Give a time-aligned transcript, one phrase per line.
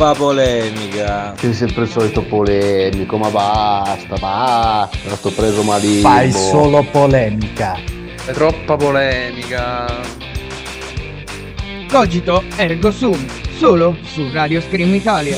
[0.00, 1.34] troppa polemica.
[1.36, 6.08] Sei sempre il solito polemico, ma basta, basta, sto preso malissimo.
[6.08, 7.78] Fai solo polemica.
[8.24, 9.86] È troppa polemica.
[11.90, 13.22] Cogito ergo sum,
[13.58, 15.36] solo su Radio Scream Italia.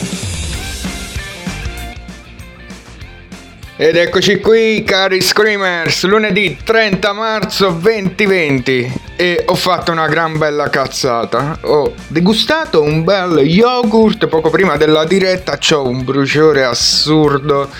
[3.76, 10.68] Ed eccoci qui, cari Screamers, lunedì 30 marzo 2020 e ho fatto una gran bella
[10.68, 11.56] cazzata.
[11.60, 17.70] Ho degustato un bel yogurt poco prima della diretta, c'ho un bruciore assurdo.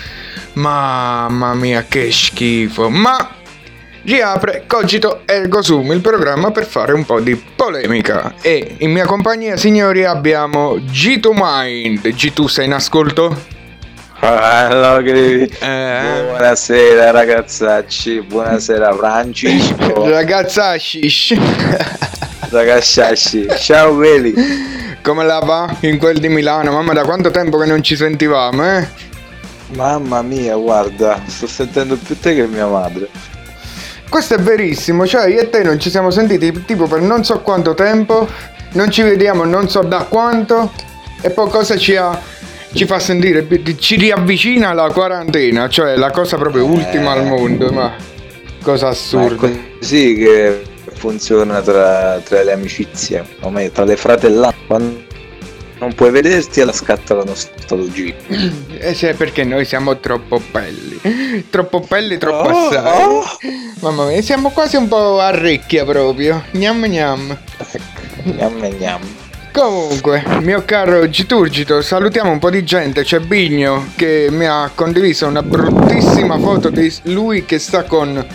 [0.53, 2.89] Mamma mia, che schifo.
[2.91, 3.29] Ma
[4.05, 8.35] riapre Cogito Ergo Sum, il programma per fare un po' di polemica.
[8.41, 12.07] E in mia compagnia, signori, abbiamo G2 Mind.
[12.07, 13.62] G2 sei in ascolto?
[14.25, 15.51] Allora, che...
[15.61, 16.23] Eh.
[16.29, 21.35] Buonasera ragazzacci, buonasera Francesco, Ragazza shish.
[22.51, 24.33] ragazzacci, ciao Veli.
[25.03, 26.71] Come la va in quel di Milano?
[26.71, 28.87] Mamma, da quanto tempo che non ci sentivamo, eh?
[29.75, 33.09] Mamma mia, guarda, sto sentendo più te che mia madre.
[34.09, 37.41] Questo è verissimo, cioè io e te non ci siamo sentiti tipo per non so
[37.41, 38.29] quanto tempo,
[38.75, 40.71] non ci vediamo non so da quanto,
[41.21, 42.31] e poi cosa ci ha...
[42.75, 43.47] Ci fa sentire,
[43.79, 47.93] ci riavvicina alla quarantena, cioè la cosa proprio ultima al mondo, ma
[48.63, 49.49] cosa Ma è assurda.
[49.79, 50.63] così che
[50.95, 54.57] funziona tra, tra le amicizie, o meglio, tra le fratellanze.
[54.67, 55.03] Quando
[55.81, 58.15] non puoi vederti, alla scatta la nostalgia.
[58.79, 60.99] Eh sì, perché noi siamo troppo belli.
[61.51, 63.03] Troppo belli, troppo Oh, assai.
[63.05, 63.25] oh.
[63.81, 66.43] Mamma mia, siamo quasi un po' a recchia proprio.
[66.53, 67.37] Gnam gnam.
[68.25, 69.01] Gnam gnam.
[69.53, 73.03] Comunque, mio caro Giturgito, salutiamo un po' di gente.
[73.03, 78.27] C'è Bigno che mi ha condiviso una bruttissima foto di lui che sta con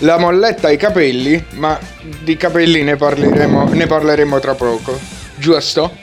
[0.00, 1.78] la molletta ai capelli, ma
[2.22, 4.98] di capelli ne parleremo, ne parleremo tra poco.
[5.36, 5.94] Giusto?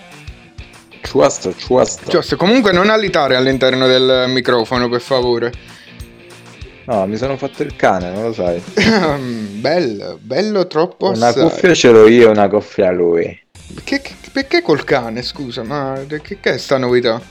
[1.01, 2.11] Ciuasto, ciuasto.
[2.11, 5.51] Giusto, comunque non alitare all'interno del microfono, per favore.
[6.85, 8.61] No, mi sono fatto il cane, non lo sai.
[9.59, 11.49] bello, bello troppo Una assai.
[11.49, 13.41] cuffia ce l'ho io, una cuffia lui.
[13.83, 17.21] Che- che- perché col cane, scusa, ma che, che è sta novità?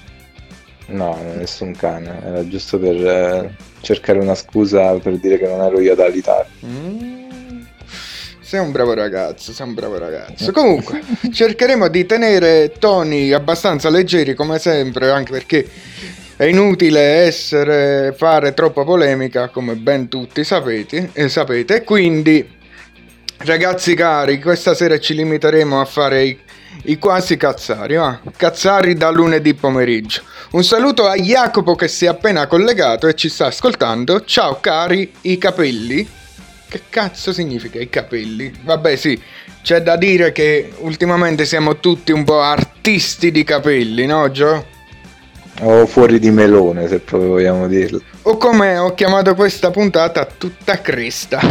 [0.87, 5.81] No, nessun cane, era giusto per eh, cercare una scusa per dire che non ero
[5.81, 6.49] io ad alitare.
[6.67, 7.21] Mm.
[8.41, 10.53] Sei un bravo ragazzo, sei un bravo ragazzo.
[10.53, 11.01] Comunque,
[11.33, 15.67] cercheremo di tenere toni abbastanza leggeri come sempre, anche perché
[16.37, 21.83] è inutile essere, fare troppa polemica, come ben tutti sapete, e sapete.
[21.85, 22.47] Quindi,
[23.45, 26.39] ragazzi cari, questa sera ci limiteremo a fare i,
[26.85, 28.21] i quasi cazzari, va?
[28.37, 30.23] Cazzari da lunedì pomeriggio.
[30.53, 34.25] Un saluto a Jacopo che si è appena collegato e ci sta ascoltando.
[34.25, 36.09] Ciao cari, i capelli.
[36.69, 38.53] Che cazzo significa i capelli?
[38.63, 39.21] Vabbè, sì,
[39.63, 44.67] c'è da dire che ultimamente siamo tutti un po' artisti di capelli, no, Gio?
[45.61, 48.01] O fuori di melone, se proprio vogliamo dirlo.
[48.23, 51.39] O come ho chiamato questa puntata, tutta cresta.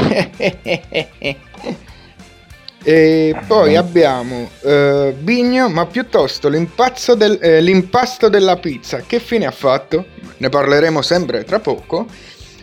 [2.84, 6.50] e poi abbiamo eh, Bigno, ma piuttosto
[7.16, 9.02] del- eh, l'impasto della pizza.
[9.06, 10.06] Che fine ha fatto?
[10.38, 12.08] Ne parleremo sempre tra poco.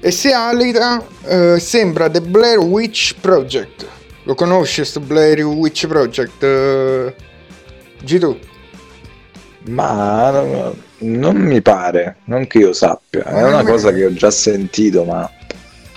[0.00, 3.86] E se alita, eh, sembra The Blair Witch Project.
[4.24, 6.42] Lo conosci questo Blair Witch Project?
[6.42, 7.14] Eh,
[8.00, 8.38] Gitu?
[9.68, 13.24] Ma no, non mi pare, non che io sappia.
[13.24, 15.30] È una non cosa che ho già sentito, ma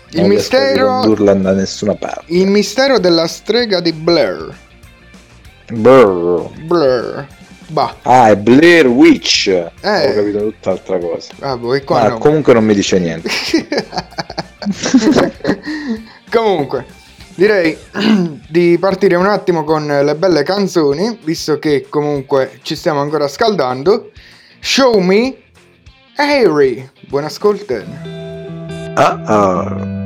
[0.10, 2.26] Il non mistero, da nessuna parte.
[2.28, 4.54] il mistero della strega di Blair.
[5.72, 6.50] Brr.
[6.66, 7.28] Blair.
[7.68, 7.96] Bah.
[8.02, 9.48] Ah, è Blair Witch.
[9.48, 11.32] Ho capito tutt'altra cosa.
[11.40, 12.18] Ah, voi qua Ma no.
[12.18, 13.30] comunque non mi dice niente.
[16.30, 16.86] Comunque,
[17.36, 17.78] direi
[18.50, 24.12] di partire un attimo con le belle canzoni, visto che comunque ci stiamo ancora scaldando.
[24.60, 25.36] Show Me
[26.16, 27.84] Harry, buon ascolto.
[28.94, 30.01] Ah, ah.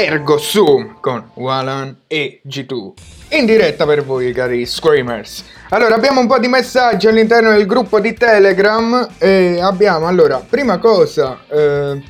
[0.00, 2.90] Ergo Sum con Walan e G2
[3.30, 5.44] in diretta per voi cari Screamers.
[5.70, 10.78] Allora abbiamo un po' di messaggi all'interno del gruppo di Telegram e abbiamo allora prima
[10.78, 12.00] cosa eh,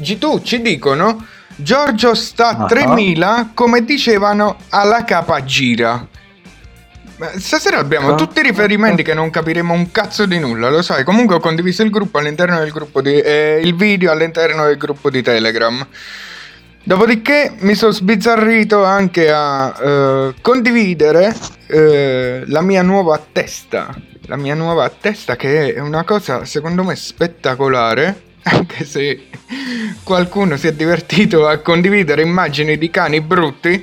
[0.00, 1.24] G2 ci dicono
[1.56, 2.66] Giorgio sta a Ah.
[2.66, 6.04] 3000 come dicevano alla capa gira.
[7.36, 8.14] Stasera abbiamo Ah.
[8.16, 11.04] tutti i riferimenti che non capiremo un cazzo di nulla, lo sai.
[11.04, 13.20] Comunque ho condiviso il gruppo all'interno del gruppo di.
[13.20, 15.86] eh, il video all'interno del gruppo di Telegram.
[16.86, 21.34] Dopodiché mi sono sbizzarrito anche a eh, condividere
[21.66, 23.98] eh, la mia nuova testa.
[24.26, 28.32] La mia nuova testa che è una cosa secondo me spettacolare.
[28.46, 29.28] Anche se
[30.02, 33.82] qualcuno si è divertito a condividere immagini di cani brutti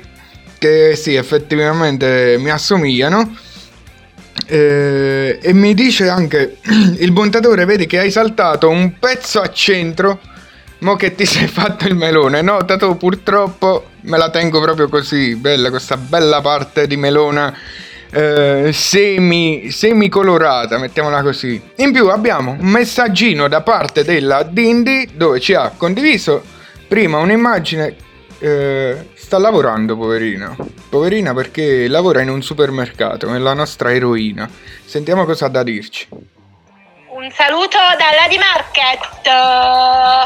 [0.56, 3.36] che sì, effettivamente mi assomigliano.
[4.46, 6.58] Eh, e mi dice anche
[7.00, 10.20] il montatore: Vedi che hai saltato un pezzo a centro.
[10.82, 12.42] Mo che ti sei fatto il melone.
[12.42, 15.36] No, Tato, purtroppo me la tengo proprio così.
[15.36, 17.54] Bella, questa bella parte di melona
[18.10, 21.60] eh, semi, semi colorata, mettiamola così.
[21.76, 26.42] In più abbiamo un messaggino da parte della Dindy dove ci ha condiviso
[26.88, 27.96] prima un'immagine.
[28.40, 30.56] eh, sta lavorando, poverina.
[30.88, 34.50] Poverina perché lavora in un supermercato, è la nostra eroina.
[34.84, 36.08] Sentiamo cosa ha da dirci.
[37.22, 39.26] Un saluto dalla di Market.
[39.28, 40.24] Ah,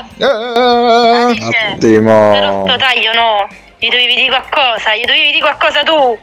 [1.27, 2.65] Alice, però Ottimo.
[2.67, 3.49] sto taglio no.
[3.79, 6.19] Gli dovevi dire qualcosa, gli dovevi dire qualcosa tu.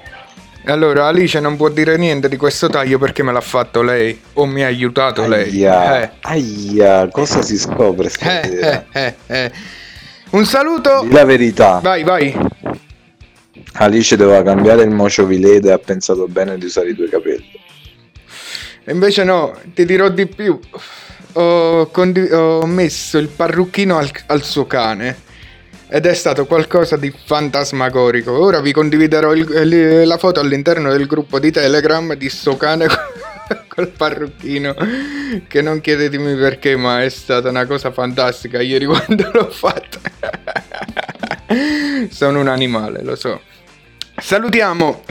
[0.66, 4.20] allora, Alice non può dire niente di questo taglio perché me l'ha fatto lei.
[4.34, 5.64] O mi ha aiutato lei.
[5.64, 6.10] Aia, Eh.
[6.22, 9.52] aia, cosa si scopre Eh, eh, eh, eh.
[10.32, 11.02] Un saluto.
[11.04, 12.36] Di la verità, Vai, vai.
[13.74, 17.62] Alice doveva cambiare il mocio vilede e ha pensato bene di usare i due capelli.
[18.88, 20.60] Invece no, ti dirò di più.
[21.34, 25.32] Ho, condi- ho messo il parrucchino al, al suo cane.
[25.88, 28.32] Ed è stato qualcosa di fantasmagorico.
[28.32, 32.96] Ora vi condividerò il- la foto all'interno del gruppo di Telegram di sto cane co-
[33.68, 34.76] col parrucchino.
[35.48, 40.00] Che non chiedetemi perché, ma è stata una cosa fantastica ieri quando l'ho fatta.
[42.10, 43.42] Sono un animale, lo so.
[44.24, 45.02] Salutiamo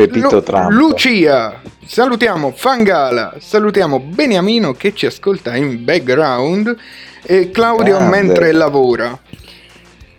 [0.43, 0.71] Trump.
[0.71, 6.75] Lucia, salutiamo Fangala, salutiamo Beniamino che ci ascolta in background
[7.23, 8.23] e Claudio Grande.
[8.23, 9.17] mentre lavora.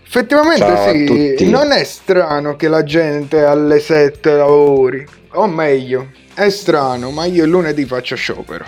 [0.05, 7.09] Effettivamente sì, non è strano che la gente alle 7 lavori, o meglio, è strano,
[7.09, 8.67] ma io il lunedì faccio sciopero,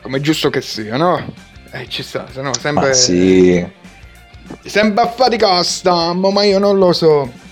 [0.00, 1.34] come è giusto che sia, no?
[1.72, 2.86] Eh, ci sta, se no sempre...
[2.86, 3.66] Ma sì,
[4.64, 7.44] Sempre a fatica sta, ma io non lo so.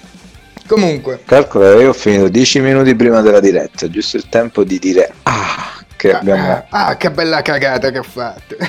[0.66, 5.12] Comunque, calcola, io ho finito 10 minuti prima della diretta, giusto il tempo di dire
[5.24, 8.56] ah, che abbiamo, Ah, ah, che bella cagata che ho fatto.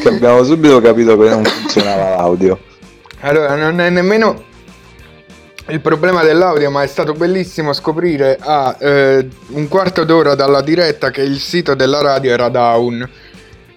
[0.00, 2.58] che abbiamo subito capito che non funzionava l'audio.
[3.20, 4.52] allora, non è nemmeno
[5.68, 11.10] il problema dell'audio, ma è stato bellissimo scoprire a eh, un quarto d'ora dalla diretta
[11.10, 13.08] che il sito della radio era down.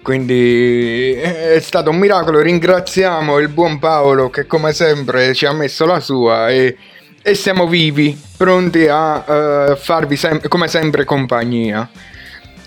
[0.08, 2.40] Quindi eh, è stato un miracolo.
[2.40, 6.78] Ringraziamo il buon Paolo che, come sempre, ci ha messo la sua e,
[7.20, 11.86] e siamo vivi, pronti a eh, farvi sem- come sempre compagnia.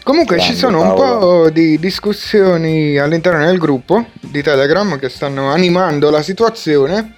[0.04, 1.20] Comunque ci Grande sono un Paolo.
[1.20, 7.16] po' di discussioni all'interno del gruppo di Telegram che stanno animando la situazione.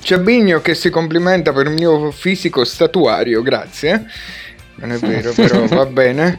[0.00, 4.06] C'è Bigno che si complimenta per il mio fisico statuario, grazie.
[4.76, 6.38] Non è vero, però va bene.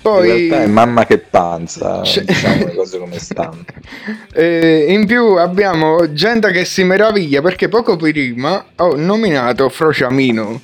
[0.00, 3.64] Poi In realtà è mamma che panza, C'è- diciamo le cose come stanno.
[4.32, 10.60] eh, in più abbiamo gente che si meraviglia perché poco prima ho nominato Frociamino.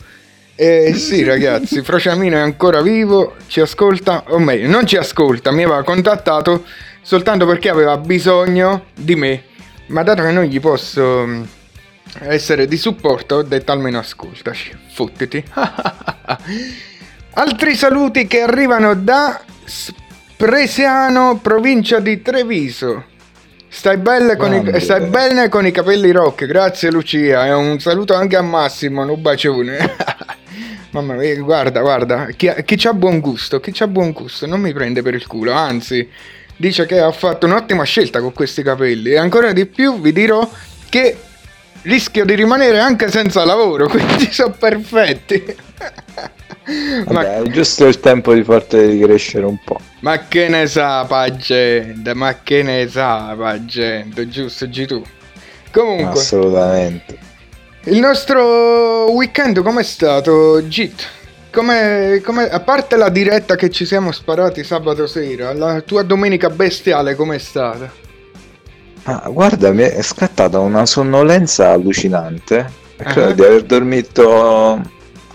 [0.57, 5.65] Eh sì ragazzi, Frociamino è ancora vivo, ci ascolta, o meglio, non ci ascolta, mi
[5.65, 6.65] aveva contattato
[7.03, 9.43] soltanto perché aveva bisogno di me.
[9.87, 11.43] Ma dato che non gli posso mm,
[12.21, 15.45] essere di supporto, ho detto almeno ascoltaci, fottiti.
[17.37, 23.07] Altri saluti che arrivano da Spresiano, provincia di Treviso.
[23.67, 27.45] Stai bene, con i, stai bene con i capelli rock, grazie Lucia.
[27.47, 29.97] E un saluto anche a Massimo, un bacione.
[30.91, 34.61] Mamma mia, guarda, guarda, chi, ha- chi c'ha buon gusto, chi c'ha buon gusto, non
[34.61, 36.09] mi prende per il culo, anzi,
[36.57, 39.11] dice che ha fatto un'ottima scelta con questi capelli.
[39.11, 40.49] E ancora di più vi dirò
[40.89, 41.19] che
[41.83, 45.45] rischio di rimanere anche senza lavoro, quindi sono perfetti.
[47.05, 49.79] Vabbè, è giusto il tempo di farteli crescere un po'.
[50.01, 55.03] Ma che ne sa, pa' gente, ma che ne sa, pa' gente, giusto, G tu.
[55.71, 57.19] Comunque, Assolutamente.
[57.85, 61.07] il nostro weekend com'è stato, Git?
[61.53, 66.49] Come, come- a parte la diretta che ci siamo sparati sabato sera, la tua domenica
[66.51, 67.91] bestiale com'è stata?
[69.05, 72.83] Ma guarda, mi è scattata una sonnolenza allucinante.
[72.97, 73.33] Credo Ah.
[73.33, 74.81] di aver dormito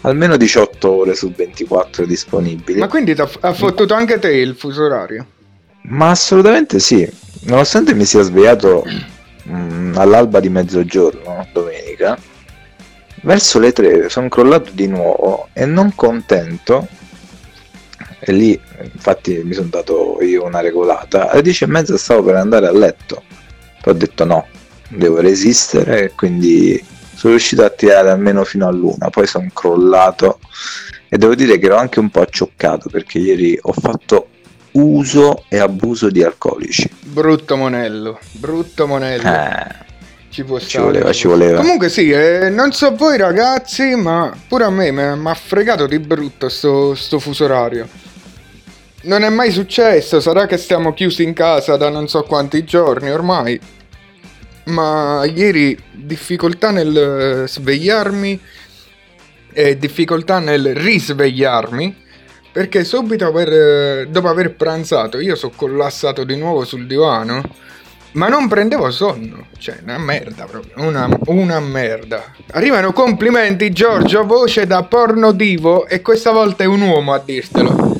[0.01, 2.79] almeno 18 ore su 24 disponibili.
[2.79, 5.25] Ma quindi t'ha- ha fottuto anche te il fuso orario?
[5.83, 7.09] Ma assolutamente sì,
[7.43, 8.85] nonostante mi sia svegliato
[9.49, 12.17] mm, all'alba di mezzogiorno, domenica,
[13.21, 16.87] verso le 3 sono crollato di nuovo e non contento,
[18.19, 22.35] e lì infatti mi sono dato io una regolata, alle 10 e mezza stavo per
[22.35, 23.23] andare a letto,
[23.81, 24.47] poi ho detto no,
[24.89, 26.81] devo resistere quindi
[27.19, 30.39] sono riuscito a tirare almeno fino all'una, poi sono crollato
[31.09, 34.27] e devo dire che ero anche un po' accioccato perché ieri ho fatto
[34.71, 36.89] uso e abuso di alcolici.
[37.01, 39.27] Brutto monello, brutto monello.
[39.27, 39.67] Eh,
[40.29, 41.59] Ci può ci voleva, ci voleva.
[41.59, 45.99] Comunque sì, eh, non so voi ragazzi, ma pure a me mi ha fregato di
[45.99, 47.85] brutto sto, sto fuso orario.
[49.01, 53.09] Non è mai successo, sarà che stiamo chiusi in casa da non so quanti giorni
[53.09, 53.59] ormai.
[54.65, 58.39] Ma ieri difficoltà nel eh, svegliarmi
[59.51, 62.07] e difficoltà nel risvegliarmi
[62.51, 67.41] perché subito aver, eh, dopo aver pranzato io sono collassato di nuovo sul divano
[68.11, 72.23] ma non prendevo sonno, cioè una merda proprio, una, una merda.
[72.51, 77.97] Arrivano complimenti Giorgio, voce da porno divo e questa volta è un uomo a dirtelo.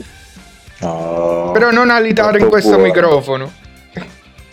[0.80, 2.86] No, Però non alitare in questo buono.
[2.86, 3.52] microfono.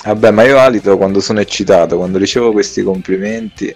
[0.06, 3.74] Vabbè, ma io alito quando sono eccitato, quando ricevo questi complimenti.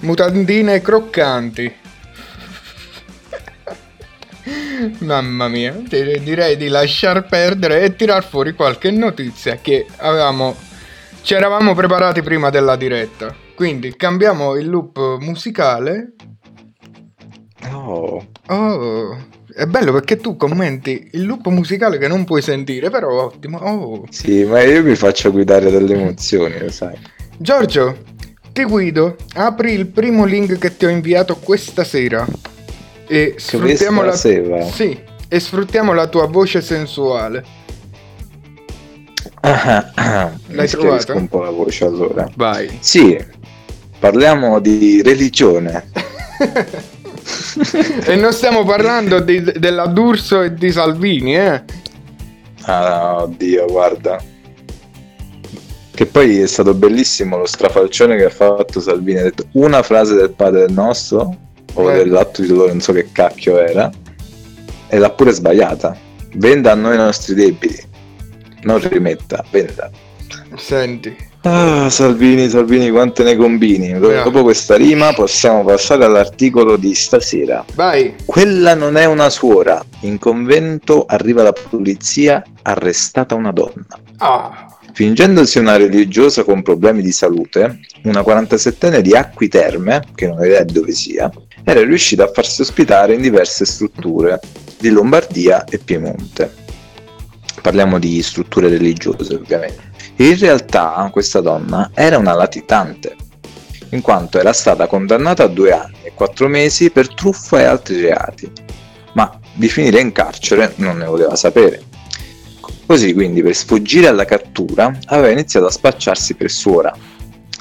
[0.00, 1.74] Mutandine croccanti.
[4.98, 10.54] Mamma mia, di- direi di lasciar perdere e tirar fuori qualche notizia che avevamo
[11.22, 13.34] ci eravamo preparati prima della diretta.
[13.54, 16.12] Quindi cambiamo il loop musicale.
[17.72, 19.16] Oh, Oh,
[19.56, 23.56] è bello perché tu commenti il loop musicale che non puoi sentire, però ottimo.
[23.56, 24.04] Oh.
[24.10, 26.94] sì, ma io mi faccio guidare dalle emozioni, lo sai.
[27.38, 27.96] Giorgio,
[28.52, 29.16] ti guido.
[29.32, 32.26] Apri il primo link che ti ho inviato questa sera.
[33.06, 34.12] E sfruttiamo la...
[34.12, 34.62] Sera?
[34.66, 37.42] Sì, e sfruttiamo la tua voce sensuale.
[39.40, 41.14] L'hai L'hai trovata?
[41.14, 42.28] un po' la voce allora.
[42.36, 42.76] Vai.
[42.80, 43.18] Sì,
[43.98, 45.88] parliamo di religione.
[48.06, 51.62] e non stiamo parlando di- della D'Urso e di Salvini, eh?
[52.62, 54.22] Ah, oddio, guarda.
[55.94, 59.18] Che poi è stato bellissimo lo strafalcione che ha fatto Salvini.
[59.20, 61.36] Ha detto una frase del Padre Nostro,
[61.74, 61.96] o Eh.
[61.96, 63.90] dell'atto di dolore, non so che cacchio era,
[64.88, 65.96] e l'ha pure sbagliata.
[66.34, 67.82] Venda a noi i nostri debiti.
[68.62, 69.90] Non rimetta, venda.
[70.56, 71.16] Senti.
[71.48, 73.90] Ah, Salvini, Salvini, quante ne combini.
[73.90, 73.98] Eh.
[74.00, 77.64] Dopo questa rima possiamo passare all'articolo di stasera.
[77.74, 78.16] Vai.
[78.24, 79.80] Quella non è una suora.
[80.00, 83.86] In convento arriva la polizia, arrestata una donna.
[84.16, 84.76] Ah.
[84.92, 90.44] Fingendosi una religiosa con problemi di salute, una 47enne di Acqui Terme, che non ho
[90.44, 91.30] idea dove sia,
[91.62, 94.40] era riuscita a farsi ospitare in diverse strutture
[94.80, 96.64] di Lombardia e Piemonte.
[97.66, 99.90] Parliamo di strutture religiose, ovviamente.
[100.18, 103.16] In realtà questa donna era una latitante,
[103.88, 108.00] in quanto era stata condannata a due anni e quattro mesi per truffa e altri
[108.02, 108.48] reati,
[109.14, 111.82] ma di finire in carcere non ne voleva sapere.
[112.86, 116.96] Così quindi per sfuggire alla cattura aveva iniziato a spacciarsi per suora.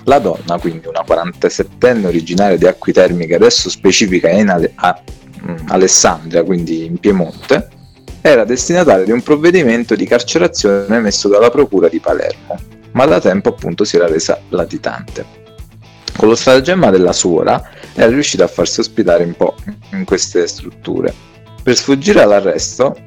[0.04, 5.02] La donna, quindi una 47enne originaria di Acqui Termi che adesso specifica in Ale- a-
[5.48, 7.70] mm, Alessandria, quindi in Piemonte,
[8.28, 12.58] era destinataria di un provvedimento di carcerazione emesso dalla Procura di Palermo,
[12.94, 15.24] ma da tempo appunto si era resa latitante.
[16.18, 19.54] Con lo stratagemma della suora era riuscita a farsi ospitare un po'
[19.92, 21.14] in queste strutture.
[21.62, 22.98] Per sfuggire all'arresto,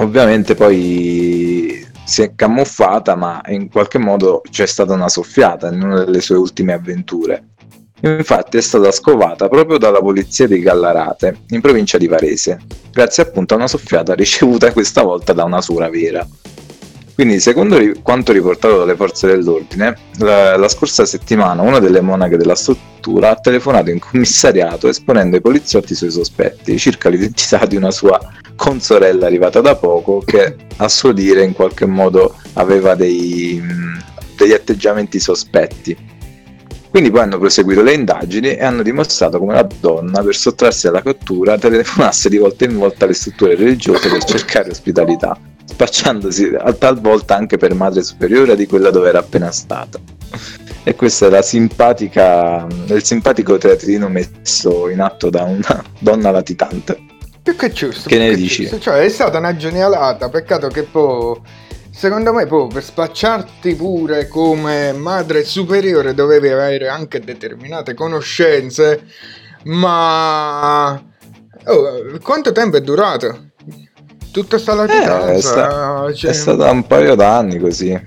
[0.00, 6.04] ovviamente poi si è camuffata, ma in qualche modo c'è stata una soffiata in una
[6.04, 7.42] delle sue ultime avventure.
[8.00, 12.58] Infatti è stata scovata proprio dalla polizia di Gallarate, in provincia di Varese,
[12.92, 16.26] grazie appunto a una soffiata ricevuta questa volta da una suora vera.
[17.18, 22.54] Quindi, secondo quanto riportato dalle forze dell'ordine, la, la scorsa settimana una delle monache della
[22.54, 27.90] struttura ha telefonato in commissariato esponendo ai poliziotti i suoi sospetti circa l'identità di una
[27.90, 28.20] sua
[28.54, 33.60] consorella arrivata da poco che a suo dire in qualche modo aveva dei,
[34.36, 35.96] degli atteggiamenti sospetti.
[36.90, 41.02] Quindi poi hanno proseguito le indagini e hanno dimostrato come la donna, per sottrarsi alla
[41.02, 47.36] cattura, telefonasse di volta in volta alle strutture religiose per cercare ospitalità, spacciandosi a talvolta
[47.36, 49.98] anche per madre superiore di quella dove era appena stata.
[50.82, 56.98] E questo è la simpatica, il simpatico teatrino messo in atto da una donna latitante.
[57.42, 58.08] Più che giusto.
[58.08, 58.70] Che ne dici?
[58.78, 60.28] Cioè, è stata una genialata.
[60.30, 61.38] Peccato che poi
[61.98, 69.04] secondo me, poi per spacciarti pure come madre superiore dovevi avere anche determinate conoscenze,
[69.64, 70.92] ma...
[71.64, 73.50] Oh, quanto tempo è durato?
[74.30, 77.98] Tutta sta Eh, è, latitanza, sta- cioè, è stato un paio d'anni così.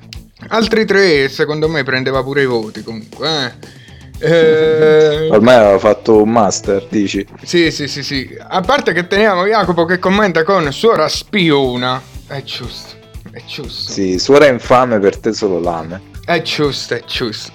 [0.50, 3.30] altri tre secondo me prendeva pure i voti comunque.
[3.30, 3.80] Eh.
[4.24, 7.28] Eh, Ormai aveva fatto un master, dici?
[7.44, 8.38] sì, sì, sì, sì.
[8.40, 12.02] A parte che teniamo Jacopo che commenta con suora spiona.
[12.28, 12.96] È giusto,
[13.32, 13.92] è giusto.
[13.92, 16.10] Sì, suora infame per te solo lame.
[16.26, 17.52] È giusto, è giusto.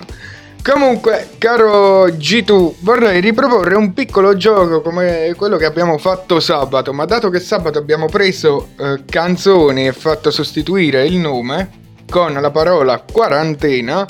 [0.62, 7.04] Comunque, caro G2, vorrei riproporre un piccolo gioco come quello che abbiamo fatto sabato, ma
[7.04, 11.70] dato che sabato abbiamo preso eh, canzoni e fatto sostituire il nome
[12.10, 14.04] con la parola quarantena,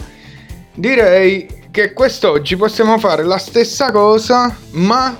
[0.74, 5.14] direi che quest'oggi possiamo fare la stessa cosa, ma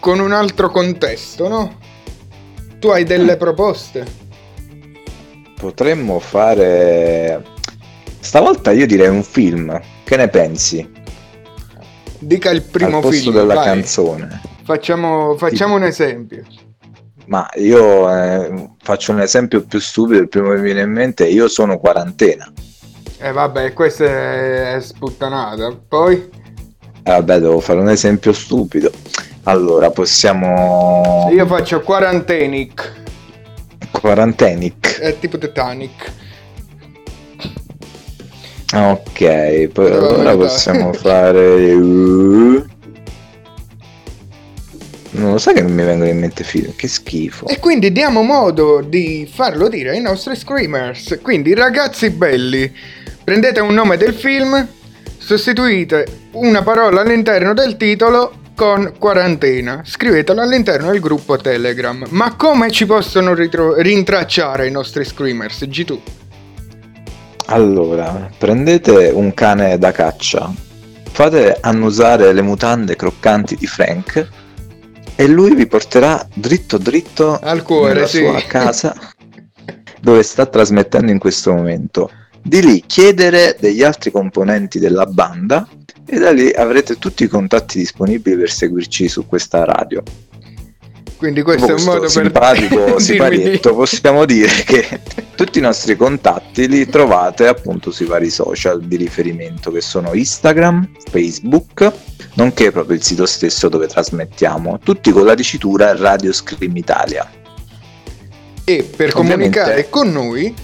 [0.00, 1.78] con un altro contesto, no?
[2.78, 4.23] Tu hai delle proposte?
[5.64, 7.42] Potremmo fare...
[8.20, 9.80] Stavolta io direi un film.
[10.04, 10.86] Che ne pensi?
[12.18, 13.64] Dica il primo Al posto film, della vai.
[13.64, 14.42] canzone.
[14.62, 16.42] Facciamo, facciamo un esempio.
[17.28, 21.26] Ma io eh, faccio un esempio più stupido, il primo che mi viene in mente,
[21.26, 22.52] io sono quarantena.
[23.16, 25.74] E vabbè, questa è sputtanata.
[25.88, 26.28] Poi?
[27.04, 28.90] Eh, vabbè, devo fare un esempio stupido.
[29.44, 31.30] Allora, possiamo...
[31.32, 33.03] Io faccio Quarantenic.
[34.00, 34.98] Quarantenic.
[34.98, 36.12] È tipo Titanic.
[38.74, 41.72] Ok, poi Però allora possiamo fare...
[41.72, 42.64] uh,
[45.12, 47.46] Non lo sai che non mi vengono in mente film, che schifo.
[47.46, 51.20] E quindi diamo modo di farlo dire ai nostri screamers.
[51.22, 52.70] Quindi, ragazzi belli,
[53.22, 54.66] prendete un nome del film,
[55.16, 59.82] sostituite una parola all'interno del titolo con quarantena.
[59.84, 62.06] Scrivetelo all'interno del gruppo Telegram.
[62.10, 65.62] Ma come ci possono ritro- rintracciare i nostri screamers?
[65.62, 65.98] G2.
[67.46, 70.50] Allora, prendete un cane da caccia,
[71.10, 74.28] fate annusare le mutande croccanti di Frank
[75.14, 78.18] e lui vi porterà dritto dritto Al cuore, sì.
[78.18, 78.96] sua casa
[80.00, 82.10] dove sta trasmettendo in questo momento.
[82.42, 85.66] Di lì chiedere degli altri componenti della banda
[86.06, 90.02] e da lì avrete tutti i contatti disponibili per seguirci su questa radio.
[91.16, 95.00] Quindi questo Dopo è un modo questo per simpatico dirmi di- siparietto possiamo dire che
[95.34, 100.90] tutti i nostri contatti li trovate appunto sui vari social di riferimento che sono Instagram,
[101.10, 101.90] Facebook,
[102.34, 107.30] nonché proprio il sito stesso dove trasmettiamo, tutti con la dicitura Radio Scream Italia.
[108.64, 110.54] E per Ovviamente comunicare con noi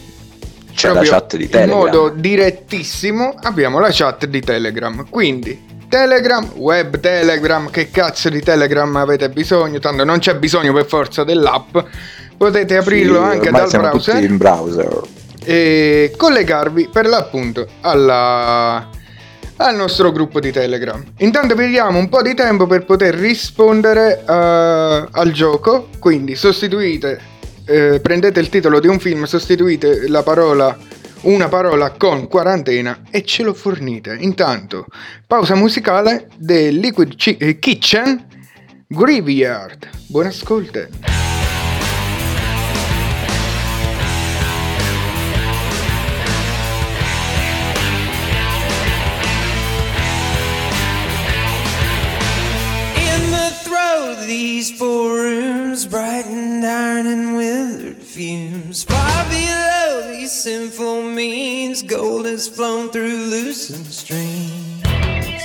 [0.89, 1.79] C'è la chat di Telegram.
[1.79, 5.07] In modo direttissimo abbiamo la chat di Telegram.
[5.09, 9.79] Quindi Telegram, web Telegram, che cazzo di Telegram avete bisogno?
[9.81, 11.77] Tanto non c'è bisogno per forza dell'app.
[12.37, 15.01] Potete aprirlo Sì, anche dal browser in browser.
[15.45, 18.89] e collegarvi per l'appunto alla,
[19.57, 21.05] al nostro gruppo di Telegram.
[21.19, 27.21] Intanto vi diamo un po' di tempo per poter rispondere eh, al gioco, quindi sostituite,
[27.71, 30.77] eh, prendete il titolo di un film, sostituite la parola,
[31.23, 34.17] una parola con quarantena e ce lo fornite.
[34.19, 34.87] Intanto,
[35.25, 38.27] pausa musicale del Liquid eh, Kitchen
[38.89, 39.89] Graveyard.
[40.09, 41.30] Buon ascolto.
[56.65, 58.85] Iron and withered fumes.
[58.85, 65.40] Far below these sinful means, gold has flown through loosened streams.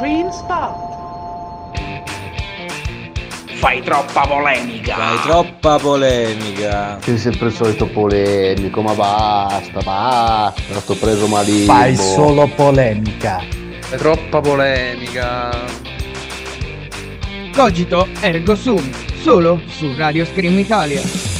[0.00, 0.74] Screen Spot.
[3.58, 4.94] Fai troppa polemica.
[4.94, 6.98] Fai troppa polemica.
[7.02, 11.74] Sei sempre il solito polemico, ma basta, basta, sto preso malissimo.
[11.74, 13.42] Fai solo polemica.
[13.80, 15.50] Fai troppa polemica.
[17.54, 21.39] Cogito ergo sum, solo su Radio Scream Italia.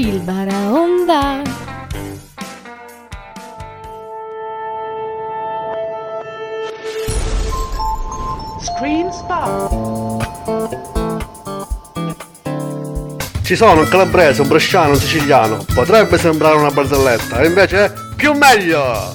[0.00, 1.42] Il Baraonda!
[8.62, 10.26] Screen Spot.
[13.42, 15.62] Ci sono un calabrese, un bresciano, un siciliano.
[15.74, 19.14] Potrebbe sembrare una barzelletta, e invece è più meglio!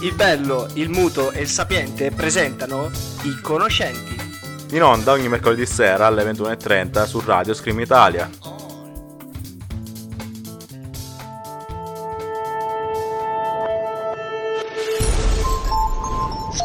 [0.00, 2.88] Il bello, il muto e il sapiente presentano
[3.24, 4.16] i conoscenti.
[4.70, 8.59] In onda ogni mercoledì sera alle 21.30 su Radio Scream Italia.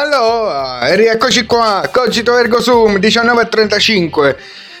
[0.00, 4.36] Allora, rieccoci qua, Cogito Ergo Sum 19.35,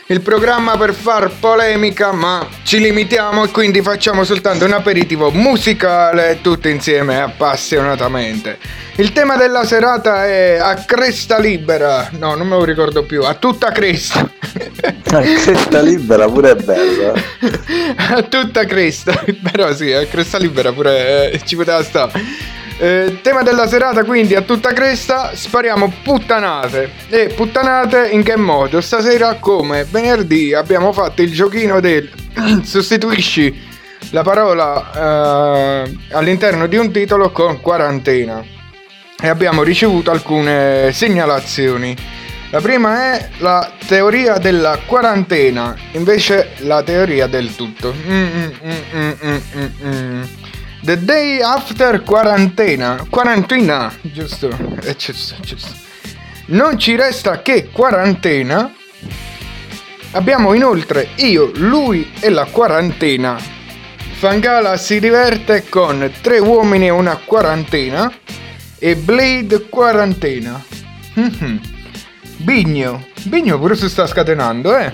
[0.06, 6.38] il programma per far polemica, ma ci limitiamo e quindi facciamo soltanto un aperitivo musicale
[6.40, 8.58] tutti insieme appassionatamente.
[8.94, 13.34] Il tema della serata è a cresta libera, no, non me lo ricordo più, a
[13.34, 14.30] tutta cresta.
[15.10, 17.14] A cresta libera pure è bello.
[17.14, 17.22] eh.
[18.14, 22.12] a tutta cresta, però sì, a cresta libera pure eh, ci poteva stare.
[22.80, 28.80] Eh, tema della serata quindi a tutta cresta spariamo puttanate e puttanate in che modo?
[28.80, 32.08] Stasera come venerdì abbiamo fatto il giochino del
[32.62, 33.66] sostituisci
[34.10, 34.92] la parola
[35.84, 38.44] eh, all'interno di un titolo con quarantena
[39.20, 41.96] e abbiamo ricevuto alcune segnalazioni.
[42.50, 47.92] La prima è la teoria della quarantena, invece la teoria del tutto.
[47.92, 50.22] Mm, mm, mm, mm, mm, mm, mm.
[50.88, 53.04] The day after quarantena.
[53.10, 54.48] Quarantina, giusto?
[54.82, 55.74] Eh, giusto, giusto.
[56.46, 58.72] Non ci resta che quarantena.
[60.12, 63.36] Abbiamo inoltre io, lui e la quarantena.
[64.12, 68.10] Fangala si diverte con tre uomini e una quarantena.
[68.78, 70.64] E Blade quarantena.
[71.12, 71.60] Mhm.
[72.38, 73.08] Bigno.
[73.24, 74.90] Bigno pure si sta scatenando, eh.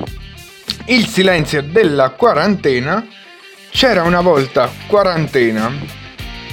[0.87, 3.07] Il silenzio della quarantena.
[3.77, 5.69] C'era una volta quarantena.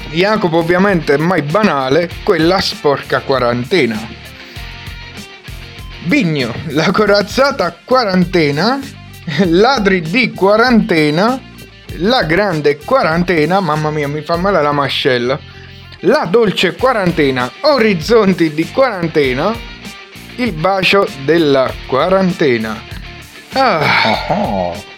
[0.09, 3.95] Jacopo ovviamente è mai banale, quella sporca quarantena.
[6.05, 8.79] Bigno, la corazzata quarantena,
[9.45, 11.39] ladri di quarantena,
[11.97, 15.39] la grande quarantena, mamma mia mi fa male la mascella,
[15.99, 19.55] la dolce quarantena, orizzonti di quarantena,
[20.37, 22.81] il bacio della quarantena.
[23.53, 24.89] Ah,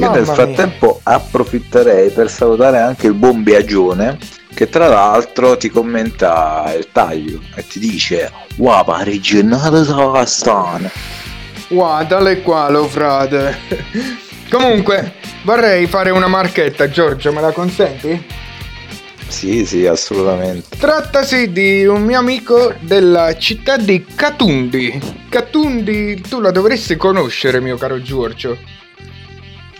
[0.00, 4.18] Io nel Mamma frattempo approfitterei per salutare anche il buon Biagione
[4.54, 10.90] che tra l'altro ti commenta il taglio e ti dice wow pare giornata savastana
[11.68, 13.56] Guardale qua lo frate.
[14.50, 18.38] Comunque, vorrei fare una marchetta, Giorgio, me la consenti?
[19.28, 25.00] sì sì assolutamente Trattasi di un mio amico della città di Catundi.
[25.28, 28.58] Catundi, tu la dovresti conoscere, mio caro Giorgio.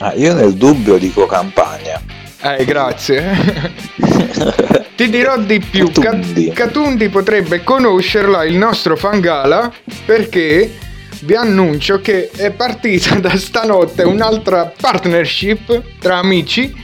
[0.03, 2.01] Ah, io nel dubbio dico campagna
[2.43, 3.23] Eh, grazie.
[4.97, 6.19] Ti dirò di più, Ca-
[6.55, 9.71] Catundi potrebbe conoscerla il nostro Fangala
[10.07, 10.75] perché
[11.21, 16.75] vi annuncio che è partita da stanotte un'altra partnership tra amici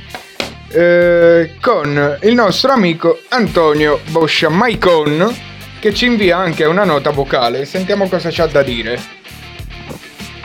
[0.69, 5.35] eh, con il nostro amico Antonio Boscia Maicon
[5.81, 7.65] che ci invia anche una nota vocale.
[7.65, 8.99] Sentiamo cosa c'ha da dire.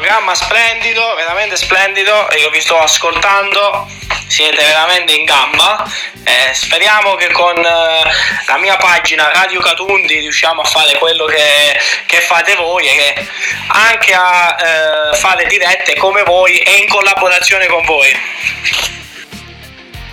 [0.02, 3.86] Programma splendido, veramente splendido, io vi sto ascoltando,
[4.28, 5.88] siete veramente in gamba.
[6.24, 8.10] Eh, speriamo che con eh,
[8.47, 13.28] la mia pagina Radio Catundi riusciamo a fare quello che, che fate voi e che
[13.68, 18.10] anche a eh, fare dirette come voi e in collaborazione con voi.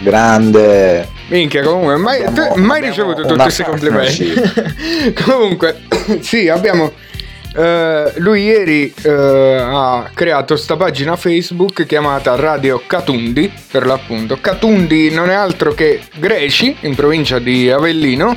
[0.01, 5.14] grande Minchia, comunque, mai, Abbiamo- mai abbiamo ricevuto tutti questi complimenti.
[5.24, 5.80] comunque,
[6.20, 7.07] sì, abbiamo.
[7.59, 14.38] Eh, lui ieri eh, ha creato sta pagina Facebook chiamata Radio Catundi, per l'appunto.
[14.40, 18.36] Catundi non è altro che Greci, in provincia di Avellino,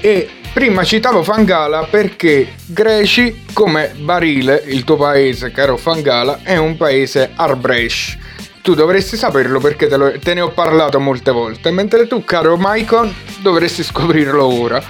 [0.00, 6.78] e prima citavo Fangala perché Greci, come Barile, il tuo paese, caro Fangala, è un
[6.78, 8.16] paese arbresh.
[8.62, 12.56] Tu dovresti saperlo perché te, lo- te ne ho parlato molte volte, mentre tu, caro
[12.56, 14.82] Maicon, dovresti scoprirlo ora.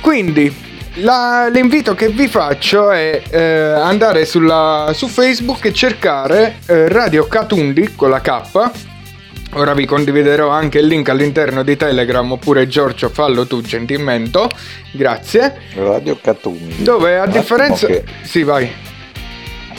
[0.00, 0.68] Quindi,
[1.00, 7.26] la- l'invito che vi faccio è eh, andare sulla- su Facebook e cercare eh, Radio
[7.26, 8.70] Catundi con la K.
[9.54, 14.46] Ora vi condividerò anche il link all'interno di Telegram oppure Giorgio fallo tu gentilmente.
[14.92, 15.56] Grazie.
[15.74, 17.86] Radio Catundi Dove a differenza...
[17.88, 18.70] che- Sì, vai.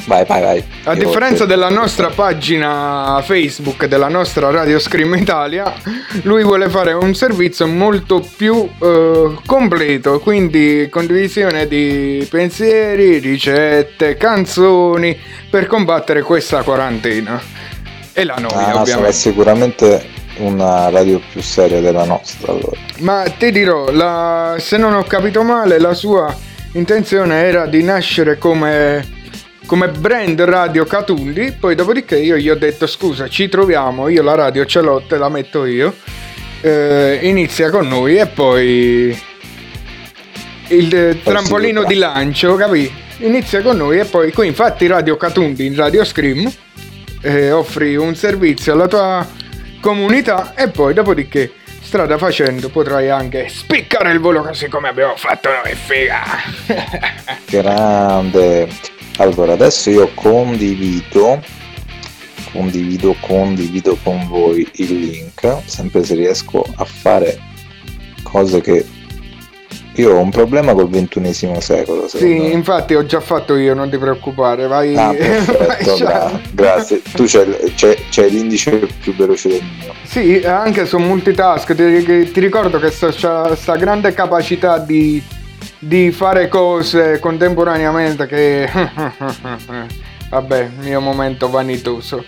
[0.08, 5.74] Vai vai vai A Io- differenza della nostra pagina Facebook, della nostra Radio Scream Italia,
[6.24, 15.18] lui vuole fare un servizio molto più eh, completo, quindi condivisione di pensieri, ricette, canzoni
[15.50, 17.40] per combattere questa quarantena.
[18.14, 19.14] E la noia, Ah, sarà ovviamente.
[19.14, 20.06] sicuramente
[20.38, 22.78] una radio più seria della nostra allora.
[23.00, 26.36] Ma ti dirò, la- se non ho capito male, la sua
[26.74, 29.06] intenzione era di nascere come,
[29.66, 31.52] come brand radio Catundi.
[31.60, 34.08] Poi, dopodiché, io gli ho detto: Scusa, ci troviamo.
[34.10, 35.96] Io la radio ce l'ho, te la metto io.
[36.62, 39.20] Eh, inizia con noi e poi
[40.68, 42.92] il eh, trampolino di lancio, capì?
[43.18, 46.52] Inizia con noi e poi qui infatti Radio Catundi in Radio Scream
[47.22, 49.28] eh, offri un servizio alla tua
[49.80, 55.50] comunità e poi dopodiché strada facendo potrai anche spiccare il volo così come abbiamo fatto
[55.50, 56.22] noi, figa.
[57.46, 61.42] grande allora adesso io condivido
[62.52, 67.40] condivido condivido con voi il link sempre se riesco a fare
[68.24, 68.86] cose che
[69.96, 72.48] io ho un problema col ventunesimo secolo Sì, me.
[72.48, 74.96] infatti ho già fatto io, non ti preoccupare, vai.
[74.96, 77.02] Ah, vai, perfetto, gra- grazie.
[77.14, 79.94] Tu c'hai, c'hai- c'hai l'indice più veloce del mio.
[80.04, 85.22] Sì, anche su multitask, ti, ti ricordo che sta, c'ha sta grande capacità di,
[85.84, 88.70] di fare cose contemporaneamente che...
[90.30, 92.24] Vabbè, mio momento vanitoso.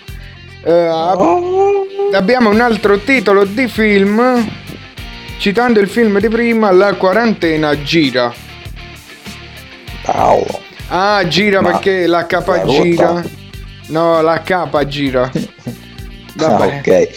[0.62, 4.46] Eh, ab- Abbiamo un altro titolo di film,
[5.38, 8.32] citando il film di prima, La quarantena gira.
[10.02, 10.60] Paolo.
[10.88, 13.24] Ah, gira Ma perché la K la gira.
[13.86, 15.30] No, la K gira.
[16.36, 16.78] Ah, Vabbè.
[16.84, 17.08] ok.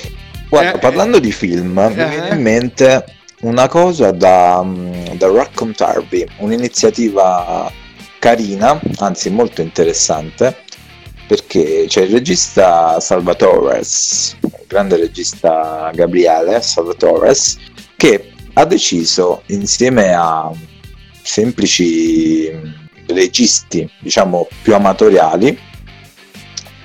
[0.48, 2.36] Guarda, Eh, parlando di film, mi viene eh.
[2.36, 3.04] in mente
[3.42, 7.72] una cosa da, mm, da raccontarvi, un'iniziativa
[8.20, 10.56] carina, anzi molto interessante,
[11.28, 17.58] perché c'è il regista Salvatores, il grande regista Gabriele Salvatores,
[17.96, 20.52] che ha deciso insieme a
[21.22, 22.72] semplici mm,
[23.08, 25.66] registi, diciamo, più amatoriali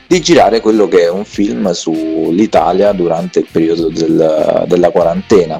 [0.07, 5.59] di girare quello che è un film sull'Italia durante il periodo del, della quarantena.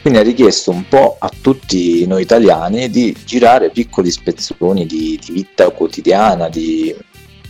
[0.00, 5.32] Quindi ha richiesto un po' a tutti noi italiani di girare piccoli spezzoni di, di
[5.32, 6.94] vita quotidiana, di,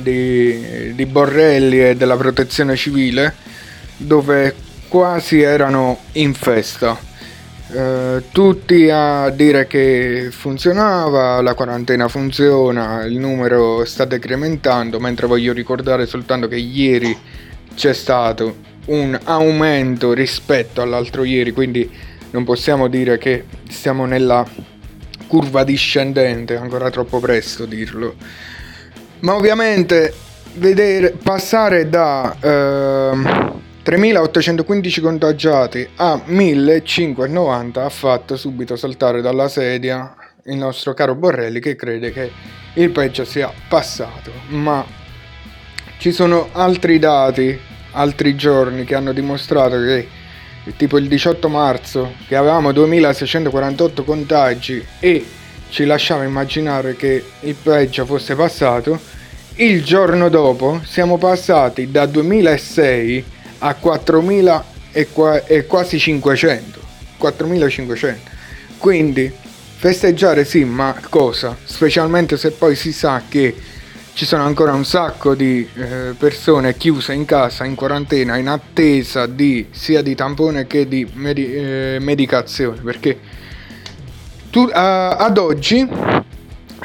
[0.00, 3.34] di, di Borrelli e della protezione civile
[3.96, 4.54] dove
[4.88, 6.96] quasi erano in festa.
[7.68, 15.52] Eh, tutti a dire che funzionava, la quarantena funziona, il numero sta decrementando, mentre voglio
[15.52, 17.16] ricordare soltanto che ieri
[17.74, 21.90] c'è stato un aumento rispetto all'altro ieri, quindi
[22.30, 24.46] non possiamo dire che stiamo nella
[25.26, 28.14] curva discendente, ancora troppo presto dirlo.
[29.20, 30.12] Ma ovviamente
[30.54, 40.14] vedere passare da eh, 3.815 contagiati a 1.590 ha fatto subito saltare dalla sedia
[40.44, 42.30] il nostro caro Borrelli che crede che
[42.74, 44.30] il peggio sia passato.
[44.48, 44.84] Ma
[45.98, 47.58] ci sono altri dati,
[47.96, 50.08] altri giorni che hanno dimostrato che
[50.76, 55.24] tipo il 18 marzo che avevamo 2648 contagi e
[55.70, 58.98] ci lasciava immaginare che il peggio fosse passato,
[59.56, 63.24] il giorno dopo siamo passati da 2006
[63.58, 66.80] a 4.000 e, qua- e quasi 500.
[67.20, 68.16] 4.500.
[68.78, 69.32] Quindi
[69.76, 71.56] festeggiare sì, ma cosa?
[71.64, 73.54] Specialmente se poi si sa che
[74.16, 79.26] ci sono ancora un sacco di eh, persone chiuse in casa, in quarantena, in attesa
[79.26, 82.80] di, sia di tampone che di medi- eh, medicazione.
[82.80, 83.18] Perché
[84.48, 85.86] tu, uh, ad oggi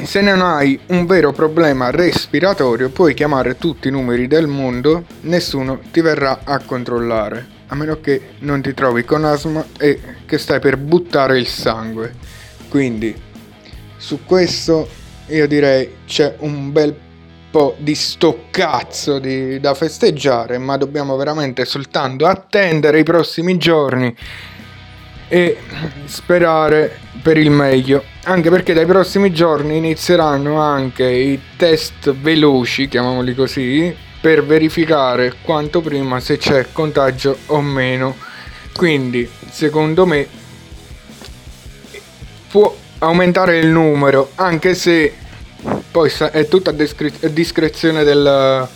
[0.03, 5.79] se non hai un vero problema respiratorio puoi chiamare tutti i numeri del mondo, nessuno
[5.89, 10.59] ti verrà a controllare, a meno che non ti trovi con asma e che stai
[10.59, 12.13] per buttare il sangue.
[12.67, 13.15] Quindi
[13.95, 14.85] su questo
[15.27, 16.93] io direi c'è un bel
[17.51, 24.15] po' di sto cazzo di, da festeggiare, ma dobbiamo veramente soltanto attendere i prossimi giorni
[25.27, 25.57] e
[26.05, 33.35] sperare per il meglio, anche perché dai prossimi giorni inizieranno anche i test veloci, chiamiamoli
[33.35, 38.15] così, per verificare quanto prima se c'è contagio o meno.
[38.73, 40.27] Quindi, secondo me,
[42.49, 45.15] può aumentare il numero, anche se
[45.91, 48.67] poi è tutta a discrezione del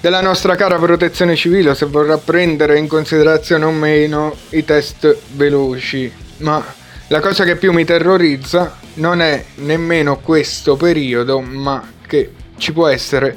[0.00, 6.10] della nostra cara protezione civile se vorrà prendere in considerazione o meno i test veloci.
[6.38, 6.64] Ma
[7.08, 12.86] la cosa che più mi terrorizza non è nemmeno questo periodo, ma che ci può
[12.86, 13.34] essere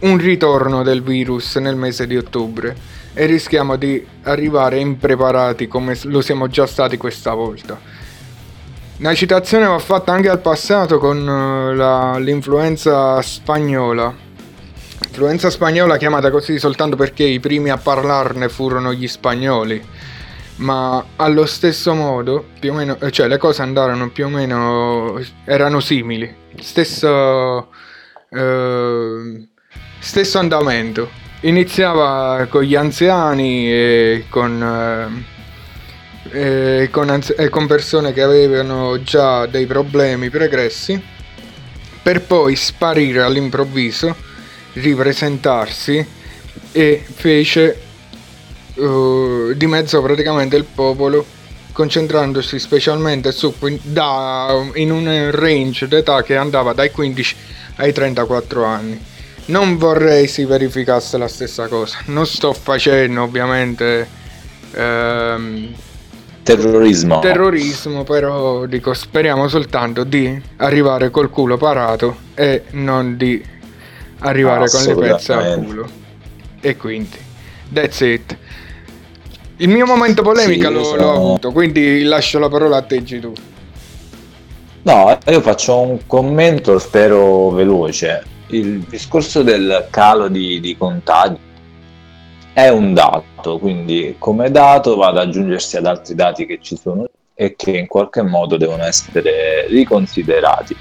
[0.00, 2.76] un ritorno del virus nel mese di ottobre
[3.12, 7.80] e rischiamo di arrivare impreparati come lo siamo già stati questa volta.
[8.98, 14.24] Una citazione va fatta anche al passato con eh, la, l'influenza spagnola
[15.16, 19.82] un'influenza spagnola chiamata così soltanto perché i primi a parlarne furono gli spagnoli.
[20.56, 25.20] Ma allo stesso modo, più o meno, eh, cioè le cose andarono più o meno,
[25.44, 26.34] erano simili.
[26.60, 27.68] Stesso,
[28.30, 29.48] eh,
[29.98, 31.10] stesso andamento.
[31.40, 35.24] Iniziava con gli anziani e con, eh,
[36.30, 41.00] e con, anzi- e con persone che avevano già dei problemi pregressi,
[42.02, 44.14] per poi sparire all'improvviso,
[44.74, 46.06] ripresentarsi
[46.72, 47.80] e fece
[48.74, 51.24] uh, di mezzo praticamente il popolo
[51.72, 53.52] concentrandosi specialmente su
[53.82, 57.36] da, in un range d'età che andava dai 15
[57.76, 58.98] ai 34 anni.
[59.46, 61.98] Non vorrei si verificasse la stessa cosa.
[62.06, 64.08] Non sto facendo ovviamente
[64.72, 65.74] ehm,
[66.54, 67.18] terrorismo.
[67.18, 73.42] terrorismo, però dico speriamo soltanto di arrivare col culo parato e non di
[74.20, 75.88] arrivare con le pezze al culo.
[76.60, 77.16] E quindi,
[77.72, 78.36] that's it.
[79.58, 82.82] Il mio momento polemica Sì, lo- io l'ho sono- avuto, quindi lascio la parola a
[82.82, 83.32] te, Gitu.
[84.82, 88.22] No, io faccio un commento, spero veloce.
[88.48, 91.36] Il discorso del calo di, di contagi
[92.56, 97.06] è un dato, quindi come dato va ad aggiungersi ad altri dati che ci sono
[97.34, 100.74] e che in qualche modo devono essere riconsiderati.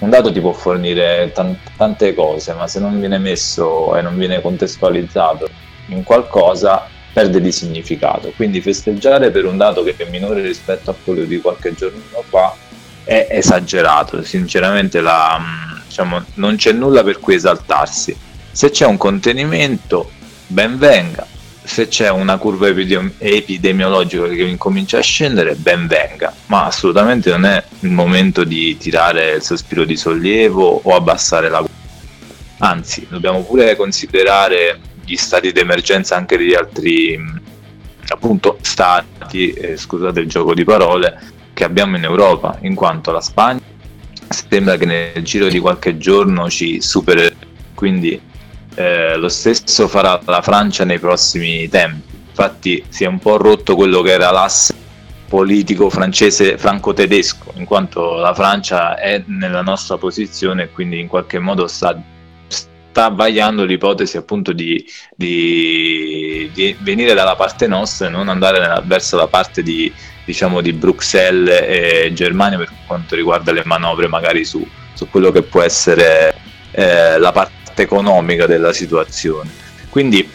[0.00, 4.18] Un dato ti può fornire tan- tante cose, ma se non viene messo e non
[4.18, 5.48] viene contestualizzato
[5.86, 8.30] in qualcosa perde di significato.
[8.36, 12.54] Quindi festeggiare per un dato che è minore rispetto a quello di qualche giorno fa
[13.04, 14.22] è esagerato.
[14.22, 18.14] Sinceramente la, mh, diciamo, non c'è nulla per cui esaltarsi.
[18.52, 20.10] Se c'è un contenimento,
[20.46, 21.26] ben venga.
[21.62, 26.32] Se c'è una curva epidem- epidemiologica che incomincia a scendere, ben venga.
[26.46, 31.64] Ma assolutamente non è il momento di tirare il sospiro di sollievo o abbassare la
[32.58, 37.18] Anzi, dobbiamo pure considerare gli stati d'emergenza anche degli altri
[38.08, 41.20] appunto stati, eh, scusate il gioco di parole,
[41.52, 43.60] che abbiamo in Europa, in quanto la Spagna
[44.28, 47.34] sembra che nel giro di qualche giorno ci superi,
[47.74, 48.20] quindi
[48.76, 52.14] eh, lo stesso farà la Francia nei prossimi tempi.
[52.28, 54.74] Infatti si è un po' rotto quello che era l'asse
[55.26, 61.38] politico francese franco-tedesco, in quanto la Francia è nella nostra posizione e quindi in qualche
[61.38, 62.00] modo sta,
[62.46, 68.82] sta vagliando l'ipotesi appunto di, di- di venire dalla parte nostra e non andare nella-
[68.84, 69.92] verso la parte di,
[70.24, 75.42] diciamo, di Bruxelles e Germania per quanto riguarda le manovre magari su, su quello che
[75.42, 76.34] può essere
[76.72, 79.50] eh, la parte economica della situazione.
[79.88, 80.28] Quindi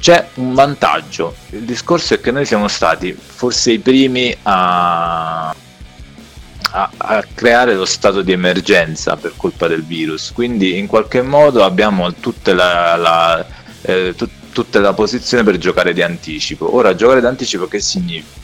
[0.00, 1.34] c'è un vantaggio.
[1.50, 7.84] Il discorso è che noi siamo stati forse i primi a, a- a creare lo
[7.84, 10.32] stato di emergenza per colpa del virus.
[10.32, 13.46] Quindi in qualche modo abbiamo tutta la, la,
[13.82, 16.74] eh, tut- tutta la posizione per giocare di anticipo.
[16.74, 18.36] Ora, giocare di anticipo che significa?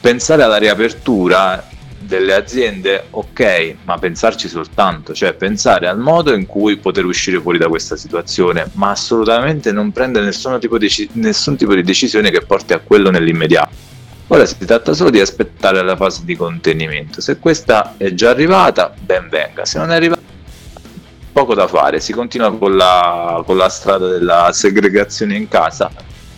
[0.00, 1.68] Pensare alla riapertura
[2.00, 7.58] delle aziende, ok, ma pensarci soltanto, cioè pensare al modo in cui poter uscire fuori
[7.58, 12.40] da questa situazione, ma assolutamente non prendere nessun tipo di, nessun tipo di decisione che
[12.40, 13.88] porti a quello nell'immediato.
[14.28, 17.20] Ora si tratta solo di aspettare la fase di contenimento.
[17.20, 19.64] Se questa è già arrivata, ben venga.
[19.64, 20.22] Se non è arrivata,
[21.32, 21.98] poco da fare.
[21.98, 25.90] Si continua con la, con la strada della segregazione in casa.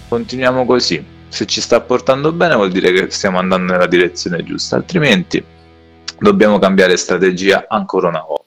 [0.08, 1.11] Continuiamo così.
[1.32, 5.42] Se ci sta portando bene vuol dire che stiamo andando nella direzione giusta, altrimenti
[6.18, 8.44] dobbiamo cambiare strategia ancora una volta.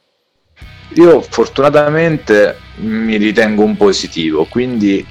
[0.94, 5.04] Io fortunatamente mi ritengo un positivo, quindi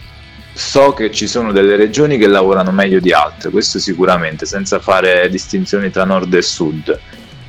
[0.55, 5.29] so che ci sono delle regioni che lavorano meglio di altre, questo sicuramente, senza fare
[5.29, 6.97] distinzioni tra nord e sud.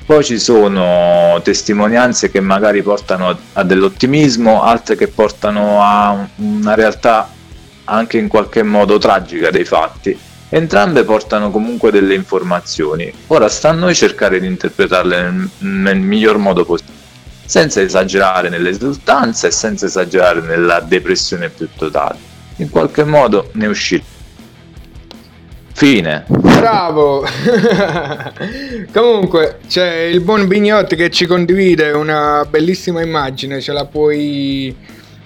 [0.07, 6.73] Poi ci sono testimonianze che magari portano a- dell'ottimismo, altre che portano a un- una
[6.73, 7.30] realtà
[7.86, 10.18] anche in qualche modo tragica dei fatti.
[10.50, 13.12] Entrambe portano comunque delle informazioni.
[13.28, 16.98] Ora sta a noi cercare di interpretarle nel, nel miglior modo possibile,
[17.46, 22.18] senza esagerare nell'esultanza e senza esagerare nella depressione più totale.
[22.58, 24.04] In qualche modo ne uscire.
[25.74, 26.24] Fine.
[26.30, 27.26] Bravo!
[28.94, 34.74] Comunque c'è il buon Bignotti che ci condivide una bellissima immagine, ce la puoi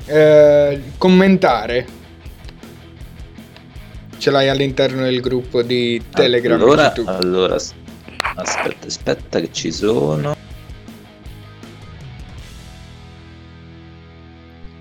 [0.07, 1.85] eh, commentare.
[4.19, 6.59] Ce l'hai all'interno del gruppo di Telegram.
[6.59, 7.73] Allora, allora, as-
[8.35, 10.35] aspetta, aspetta che ci sono.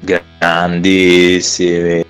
[0.00, 2.04] Grandissimi.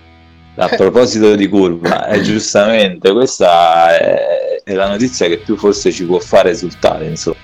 [0.56, 6.06] A proposito di curva, è giustamente questa è, è la notizia che più forse ci
[6.06, 7.36] può fare esultare, insomma,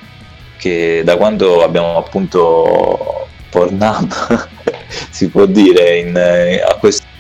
[0.57, 4.49] che da quando abbiamo appunto Pornhub
[5.11, 7.13] si può dire in, eh, a questo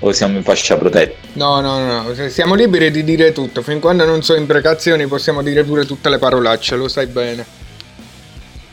[0.00, 1.28] o siamo in fascia protetta?
[1.34, 3.62] No, no, no, siamo liberi di dire tutto.
[3.62, 7.44] Fin quando non so imprecazioni possiamo dire pure tutte le parolacce, lo sai bene.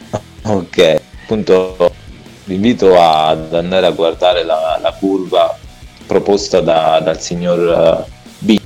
[0.45, 1.93] Ok, appunto
[2.43, 5.57] vi invito ad andare a guardare la, la curva
[6.05, 8.59] proposta da- dal signor eh, B,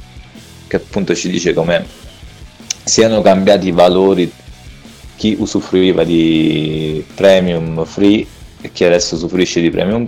[0.66, 1.86] che appunto ci dice come
[2.84, 4.32] siano cambiati i valori
[5.18, 8.26] chi usufruiva di premium free
[8.62, 10.08] e chi adesso usufruisce di premium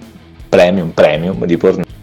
[0.50, 1.99] premium premium di Pornhub.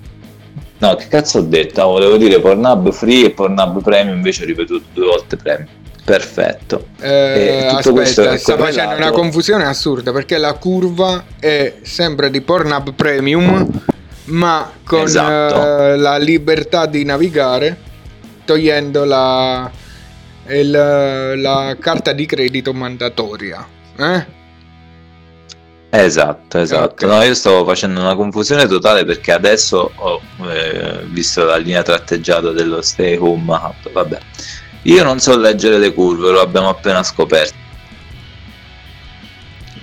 [0.79, 1.81] No, che cazzo ho detto?
[1.81, 5.69] Ah, volevo dire Pornhub free e Pornhub premium, invece ho ripetuto due volte premium.
[6.05, 6.87] Perfetto.
[7.01, 11.25] Eh, E tutto questo aspetta, è sta correlato- facendo una confusione assurda perché la curva
[11.41, 13.69] è sempre di Pornhub Premium,
[14.27, 15.79] ma con Esatto.
[15.93, 17.77] eh, la libertà di navigare,
[18.45, 19.69] togliendo la,
[20.49, 20.71] il-
[21.41, 23.67] la carta di credito mandatoria.
[23.99, 24.27] Eh?
[25.99, 27.07] Esatto, esatto.
[27.07, 32.51] No, io stavo facendo una confusione totale perché adesso ho eh, visto la linea tratteggiata
[32.51, 33.91] dello Stay Home Hub.
[33.93, 34.19] Vabbè,
[34.83, 37.55] io non so leggere le curve, lo abbiamo appena scoperto.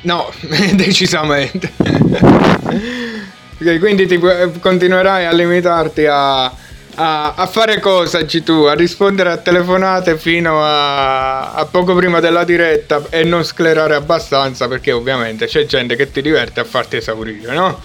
[0.02, 0.32] No,
[0.76, 1.72] decisamente.
[3.64, 6.52] Ok, quindi ti pu- continuerai a limitarti a,
[6.96, 8.68] a- a fare cosa, G2?
[8.70, 14.68] A rispondere a telefonate fino a, a poco prima della diretta e non sclerare abbastanza
[14.68, 17.80] perché ovviamente c'è gente che ti diverte a farti esaurire, no?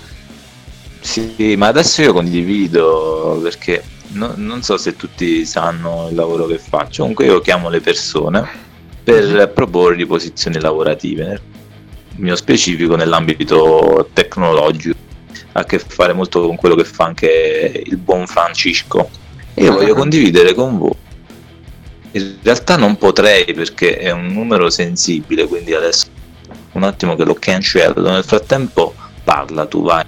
[1.01, 6.59] Sì, ma adesso io condivido perché no- non so se tutti sanno il lavoro che
[6.59, 7.01] faccio.
[7.03, 8.47] Comunque io chiamo le persone
[9.03, 11.41] per proporgli posizioni lavorative, nel
[12.17, 14.97] mio specifico nell'ambito tecnologico.
[15.59, 19.11] Ha a che fare molto con quello che fa anche il buon Francisco.
[19.55, 20.95] Io voglio condividere con voi.
[22.13, 26.07] In realtà non potrei perché è un numero sensibile, quindi adesso
[26.73, 28.09] un attimo che lo cancello.
[28.09, 28.95] Nel frattempo
[29.25, 30.05] parla tu, vai.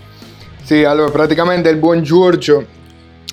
[0.63, 2.65] Sì, allora praticamente il buon Giorgio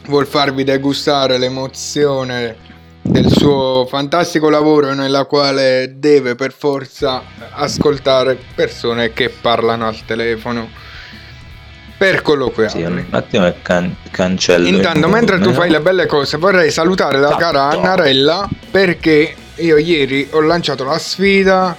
[0.08, 2.56] vuol farvi degustare l'emozione
[3.04, 10.87] del suo fantastico lavoro nella quale deve per forza ascoltare persone che parlano al telefono
[11.98, 12.70] per colloquiare.
[12.70, 14.68] Sì, un attimo e can- cancello.
[14.68, 20.28] Intanto, mentre tu fai le belle cose, vorrei salutare la cara Annarella perché io ieri
[20.32, 21.76] ho lanciato la sfida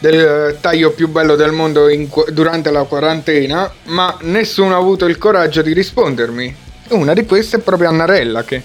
[0.00, 5.18] del taglio più bello del mondo in durante la quarantena, ma nessuno ha avuto il
[5.18, 6.56] coraggio di rispondermi.
[6.88, 8.62] Una di queste è proprio Annarella che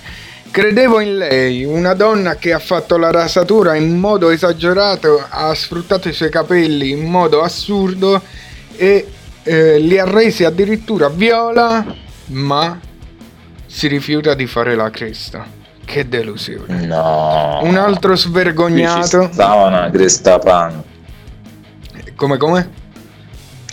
[0.50, 6.08] credevo in lei, una donna che ha fatto la rasatura in modo esagerato, ha sfruttato
[6.08, 8.22] i suoi capelli in modo assurdo
[8.78, 9.06] e
[9.46, 11.86] eh, li ha resi addirittura viola,
[12.28, 12.80] ma
[13.68, 15.46] si rifiuta di fare la cresta.
[15.86, 16.84] Che delusione.
[16.86, 17.60] No.
[17.62, 19.30] Un altro Qui ci svergognato.
[19.32, 20.84] stava una cresta punk.
[22.16, 22.70] Come come?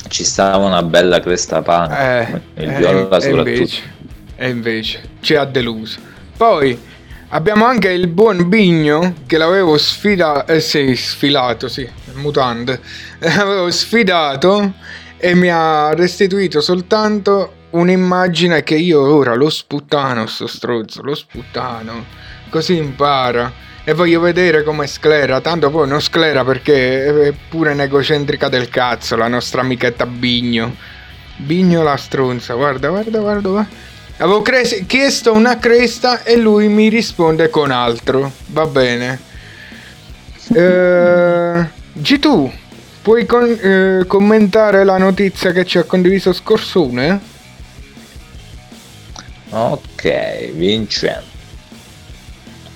[0.09, 1.91] Ci stava una bella cresta punk.
[1.91, 3.39] Eh, il eh, viola e soprattutto.
[3.49, 3.83] invece,
[4.37, 5.99] e invece ci ha deluso.
[6.37, 6.79] Poi
[7.29, 12.79] abbiamo anche il buon Bigno che l'avevo sfidato, eh sì, sfilato, sì, mutande.
[13.20, 14.75] L'avevo sfidato
[15.25, 22.05] e mi ha restituito soltanto un'immagine che io ora lo sputtano, sto stronzo, lo sputtano.
[22.51, 23.53] Così impara.
[23.85, 25.41] E voglio vedere come sclera.
[25.41, 30.75] Tanto poi non sclera perché è pure negocentrica del cazzo, la nostra amichetta Bigno.
[31.37, 33.49] Bigno la stronza, guarda, guarda, guarda.
[33.49, 33.70] guarda.
[34.16, 38.33] Avevo cres- chiesto una cresta e lui mi risponde con altro.
[38.49, 39.20] Va bene.
[40.53, 41.66] Eh,
[41.97, 42.51] G2,
[43.03, 47.20] puoi con- eh, commentare la notizia che ci ha condiviso Scorsone?
[49.50, 51.24] Ok, Vincent.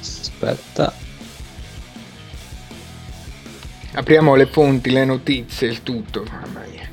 [0.00, 0.92] Aspetta.
[3.94, 6.24] Apriamo le fonti, le notizie, il tutto.
[6.30, 6.84] Mamma mia.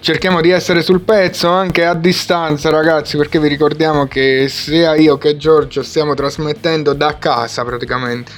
[0.00, 5.18] Cerchiamo di essere sul pezzo anche a distanza, ragazzi, perché vi ricordiamo che sia io
[5.18, 8.32] che Giorgio stiamo trasmettendo da casa praticamente.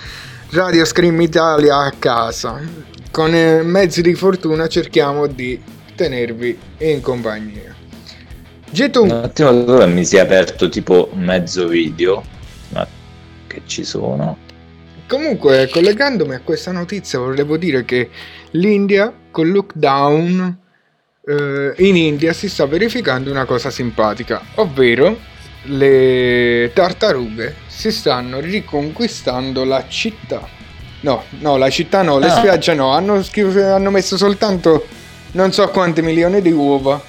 [0.50, 2.60] Radio Scream Italia a casa.
[3.10, 5.60] Con eh, mezzi di fortuna cerchiamo di
[5.94, 7.74] tenervi in compagnia.
[8.72, 8.98] G2.
[8.98, 12.22] Un attimo dove mi si è aperto tipo mezzo video.
[12.70, 12.86] Ma
[13.46, 14.36] che ci sono.
[15.08, 18.10] Comunque, collegandomi a questa notizia, volevo dire che
[18.52, 20.58] l'India, col lockdown,
[21.24, 25.16] eh, in India si sta verificando una cosa simpatica, ovvero
[25.64, 30.57] le tartarughe si stanno riconquistando la città.
[31.00, 32.36] No, no, la città no, le Ah.
[32.36, 33.22] spiagge no, hanno,
[33.72, 34.86] hanno messo soltanto
[35.32, 37.00] non so quanti milioni di uova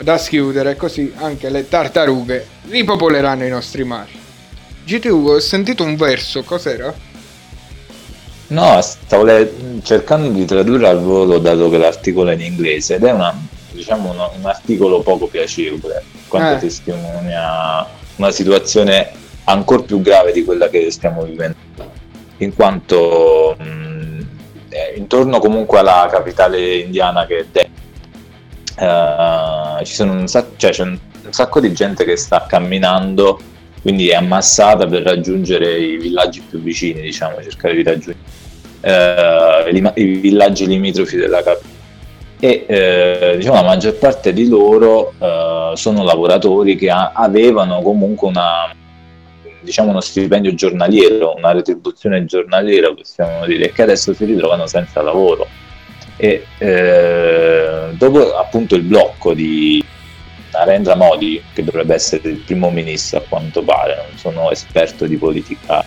[0.00, 4.12] da schiudere, così anche le tartarughe ripopoleranno i nostri mari.
[4.84, 6.92] GTU, ho sentito un verso, cos'era?
[8.48, 13.04] No, stavo le- cercando di tradurre al volo dato che l'articolo è in inglese ed
[13.04, 13.34] è una
[13.72, 16.58] diciamo, un, un articolo poco piacevole, quanto Eh.
[16.60, 17.86] testimonia
[18.16, 19.10] una situazione
[19.44, 21.56] ancora più grave di quella che stiamo vivendo,
[22.38, 24.26] in quanto mh,
[24.68, 27.70] eh, intorno comunque alla capitale indiana che è Delhi,
[28.78, 30.98] eh, ci sono un sacco, cioè, c'è un,
[31.30, 33.40] sacco di gente che sta camminando,
[33.82, 38.18] quindi è ammassata per raggiungere i villaggi più vicini, diciamo, cercare di raggiungere
[38.80, 41.74] eh, i, i villaggi limitrofi della capitale.
[42.38, 48.28] E eh, diciamo la maggior parte di loro eh, sono lavoratori che ha- avevano comunque
[48.28, 48.74] una,
[49.66, 55.46] diciamo uno stipendio giornaliero, una retribuzione giornaliera, possiamo dire, che adesso si ritrovano senza lavoro.
[56.16, 59.84] E eh, dopo appunto il blocco di
[60.52, 65.16] Narendra Modi, che dovrebbe essere il primo ministro a quanto pare, non sono esperto di
[65.16, 65.84] politica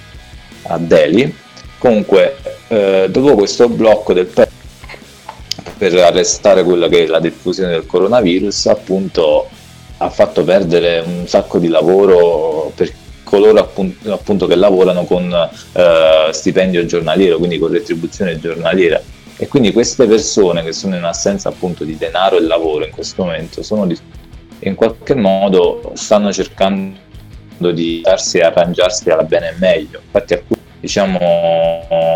[0.64, 1.34] a Delhi,
[1.80, 2.36] comunque
[2.68, 4.58] eh, dopo questo blocco del paese
[5.78, 9.48] per arrestare quella che è la diffusione del coronavirus, appunto
[10.02, 12.92] ha fatto perdere un sacco di lavoro per
[13.30, 19.00] coloro appunto, appunto che lavorano con eh, stipendio giornaliero, quindi con retribuzione giornaliera.
[19.38, 23.24] E quindi queste persone che sono in assenza appunto di denaro e lavoro in questo
[23.24, 23.98] momento sono di-
[24.62, 26.98] in qualche modo stanno cercando
[27.72, 30.02] di darsi e arrangiarsi alla bene e meglio.
[30.04, 31.20] Infatti alcuni diciamo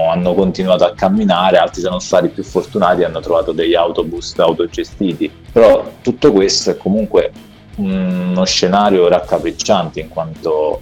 [0.09, 5.31] hanno continuato a camminare, altri sono stati più fortunati e hanno trovato degli autobus autogestiti.
[5.51, 7.31] Però tutto questo è comunque
[7.75, 10.81] uno scenario raccapricciante in quanto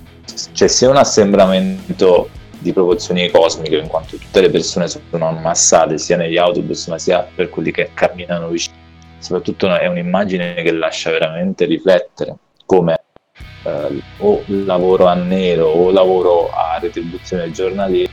[0.53, 2.29] c'è sia un assembramento
[2.59, 7.27] di proporzioni cosmiche in quanto tutte le persone sono ammassate sia negli autobus ma sia
[7.33, 8.75] per quelli che camminano vicino
[9.17, 12.99] soprattutto è un'immagine che lascia veramente riflettere come
[13.63, 18.11] eh, o lavoro a nero o lavoro a retribuzione giornaliera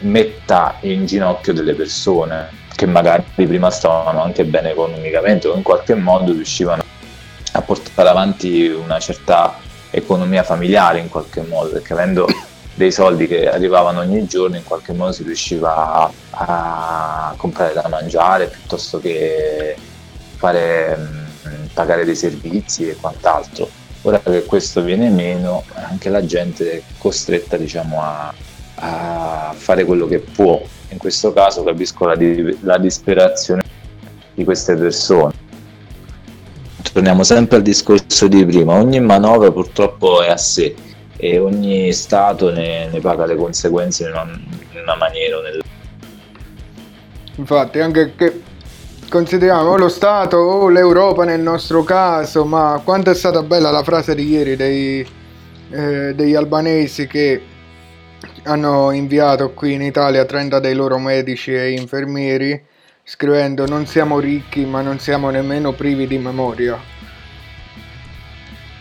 [0.00, 5.94] metta in ginocchio delle persone che magari prima stavano anche bene economicamente o in qualche
[5.94, 6.82] modo riuscivano
[7.52, 9.58] a portare avanti una certa
[9.96, 12.26] economia familiare in qualche modo perché avendo
[12.74, 17.86] dei soldi che arrivavano ogni giorno in qualche modo si riusciva a, a comprare da
[17.88, 19.74] mangiare piuttosto che
[20.36, 23.68] fare mh, pagare dei servizi e quant'altro.
[24.02, 28.32] Ora che questo viene meno anche la gente è costretta diciamo a,
[28.74, 30.60] a fare quello che può.
[30.90, 32.16] In questo caso capisco la,
[32.60, 33.62] la disperazione
[34.34, 35.35] di queste persone
[36.96, 40.74] torniamo sempre al discorso di prima ogni manovra purtroppo è a sé
[41.18, 45.68] e ogni stato ne, ne paga le conseguenze in una, in una maniera o nell'altra.
[47.34, 48.40] Infatti, anche che
[49.10, 54.14] consideriamo lo Stato o l'Europa nel nostro caso, ma quanto è stata bella la frase
[54.14, 55.06] di ieri dei,
[55.72, 57.42] eh, degli albanesi che
[58.44, 62.74] hanno inviato qui in Italia 30 dei loro medici e infermieri
[63.08, 66.76] scrivendo non siamo ricchi ma non siamo nemmeno privi di memoria.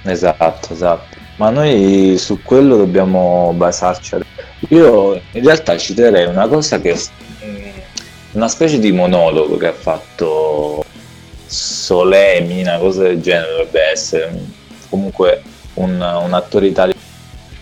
[0.03, 1.17] Esatto, esatto.
[1.37, 4.17] Ma noi su quello dobbiamo basarci.
[4.69, 7.69] Io in realtà citerei una cosa che mh,
[8.31, 10.83] una specie di monologo che ha fatto
[11.45, 14.51] Solemi, una cosa del genere dovrebbe essere un-
[14.89, 15.43] comunque
[15.75, 16.99] un, un attore italiano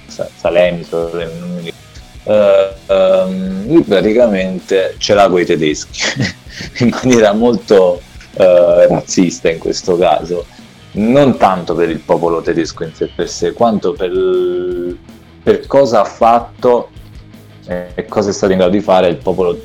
[0.08, 1.82] Sa- Salemi, Solemi, non mi ricordo.
[2.26, 6.02] Eh, ehm, lui praticamente ce l'ha con i tedeschi
[6.80, 8.02] in maniera molto
[8.34, 10.46] eh, razzista in questo caso
[10.94, 14.12] non tanto per il popolo tedesco in sé per sé, quanto per,
[15.42, 16.90] per cosa ha fatto
[17.66, 19.58] e cosa è stato in grado di fare il popolo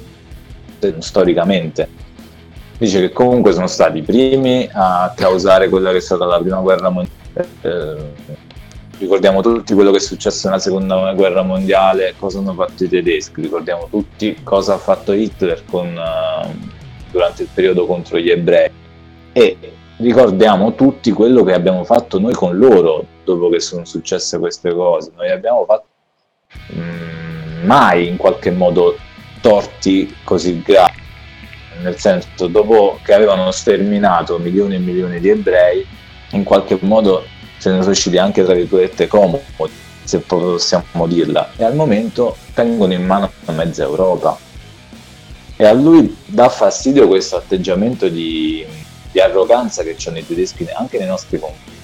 [0.78, 1.96] te- storicamente.
[2.78, 6.60] Dice che comunque sono stati i primi a causare quella che è stata la prima
[6.60, 7.16] guerra mondiale.
[7.62, 7.96] Eh,
[8.98, 13.42] ricordiamo tutti quello che è successo nella seconda guerra mondiale, cosa hanno fatto i tedeschi,
[13.42, 16.77] ricordiamo tutti cosa ha fatto Hitler con, eh,
[17.10, 18.70] durante il periodo contro gli ebrei
[19.32, 19.56] e
[19.98, 25.12] ricordiamo tutti quello che abbiamo fatto noi con loro dopo che sono successe queste cose.
[25.16, 25.86] Noi abbiamo fatto
[26.74, 28.96] mm, mai in qualche modo
[29.40, 31.00] torti così gravi,
[31.82, 35.86] nel senso dopo che avevano sterminato milioni e milioni di ebrei,
[36.32, 37.24] in qualche modo
[37.58, 39.42] se ne sono usciti anche tra virgolette comodi,
[40.04, 44.47] se possiamo dirla, e al momento tengono in mano mezza Europa.
[45.60, 48.64] E a lui dà fastidio questo atteggiamento di,
[49.10, 51.76] di arroganza che hanno i tedeschi anche nei nostri confronti.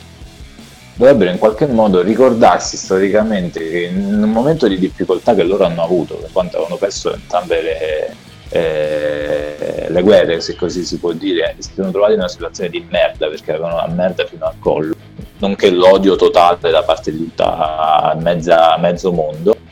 [0.95, 5.83] Dovrebbero in qualche modo ricordarsi storicamente che in un momento di difficoltà che loro hanno
[5.83, 8.17] avuto, per quanto avevano perso entrambe le,
[8.51, 12.87] eh, le guerre, se così si può dire, si sono trovati in una situazione di
[12.89, 14.95] merda perché avevano la merda fino al collo,
[15.39, 19.63] nonché l'odio totale da parte di tutta mezza, mezzo mondo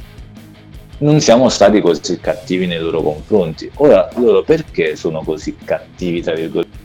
[1.03, 3.71] non siamo stati così cattivi nei loro confronti.
[3.77, 6.79] Ora, loro perché sono così cattivi, tra virgolette,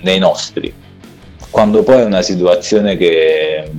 [0.00, 0.82] nei nostri?
[1.54, 3.70] quando poi è una situazione che,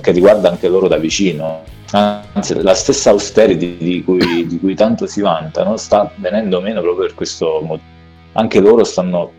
[0.00, 1.62] che riguarda anche loro da vicino.
[1.92, 7.06] Anzi, la stessa austerity di cui, di cui tanto si vantano sta venendo meno proprio
[7.06, 7.88] per questo motivo.
[8.32, 9.30] Anche loro stanno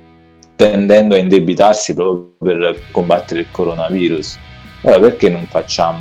[0.56, 4.40] tendendo a indebitarsi proprio per combattere il coronavirus.
[4.84, 6.00] Allora perché non facciamo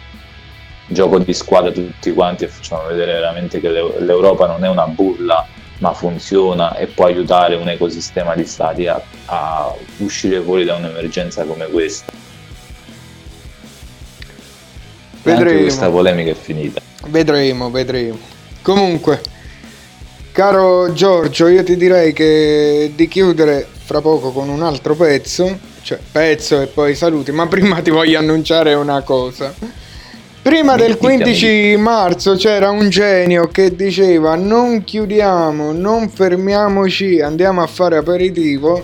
[0.90, 5.46] gioco di squadra tutti quanti e facciamo vedere veramente che l'Europa non è una bulla
[5.78, 11.44] ma funziona e può aiutare un ecosistema di stati a, a uscire fuori da un'emergenza
[11.44, 12.12] come questa.
[15.22, 15.50] Vedremo.
[15.50, 16.80] Anche questa polemica è finita.
[17.06, 18.18] Vedremo, vedremo.
[18.62, 19.22] Comunque,
[20.32, 25.98] caro Giorgio, io ti direi che di chiudere fra poco con un altro pezzo, cioè
[26.12, 29.54] pezzo e poi saluti, ma prima ti voglio annunciare una cosa.
[30.42, 37.66] Prima del 15 marzo c'era un genio che diceva non chiudiamo, non fermiamoci, andiamo a
[37.66, 38.82] fare aperitivo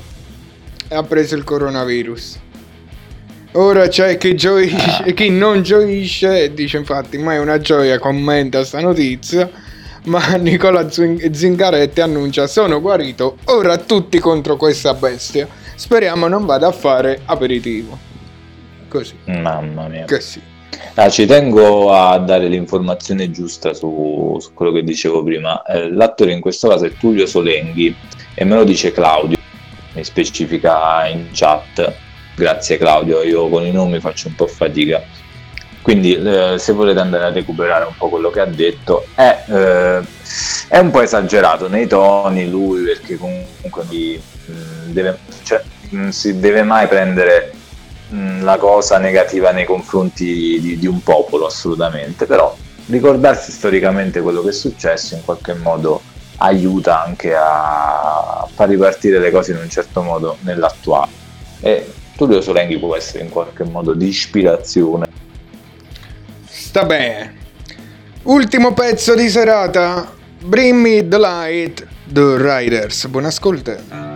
[0.86, 2.38] e ha preso il coronavirus.
[3.52, 7.98] Ora c'è chi gioisce e chi non gioisce e dice infatti ma è una gioia,
[7.98, 9.50] commenta sta notizia,
[10.04, 15.48] ma Nicola Zingaretti annuncia sono guarito, ora tutti contro questa bestia.
[15.74, 17.98] Speriamo non vada a fare aperitivo.
[18.88, 19.14] Così.
[19.24, 20.04] Mamma mia.
[20.04, 20.54] Così.
[20.94, 25.62] Ah, ci tengo a dare l'informazione giusta su, su quello che dicevo prima.
[25.62, 27.94] Eh, l'attore in questo caso è Tullio Solenghi
[28.34, 29.36] e me lo dice Claudio,
[29.92, 31.94] mi specifica in chat.
[32.34, 35.02] Grazie Claudio, io con i nomi faccio un po' fatica.
[35.82, 40.00] Quindi eh, se volete andare a recuperare un po' quello che ha detto, è, eh,
[40.68, 44.18] è un po' esagerato nei toni lui perché comunque mh,
[44.50, 47.52] mm, deve, cioè, non mm, si deve mai prendere
[48.14, 54.42] Mm, la cosa negativa nei confronti di, di, un popolo, assolutamente, però ricordarsi storicamente quello
[54.42, 56.00] che è successo in qualche modo
[56.36, 61.10] aiuta anche a far ripartire le cose in un certo modo nell'attuale.
[61.60, 65.06] E Tullio Solenghi può essere in qualche modo di ispirazione.
[66.44, 67.34] Sta bene.
[68.22, 70.12] Ultimo pezzo di serata.
[70.44, 73.06] Bring me the light, The Riders.
[73.08, 74.15] Buon ascolto.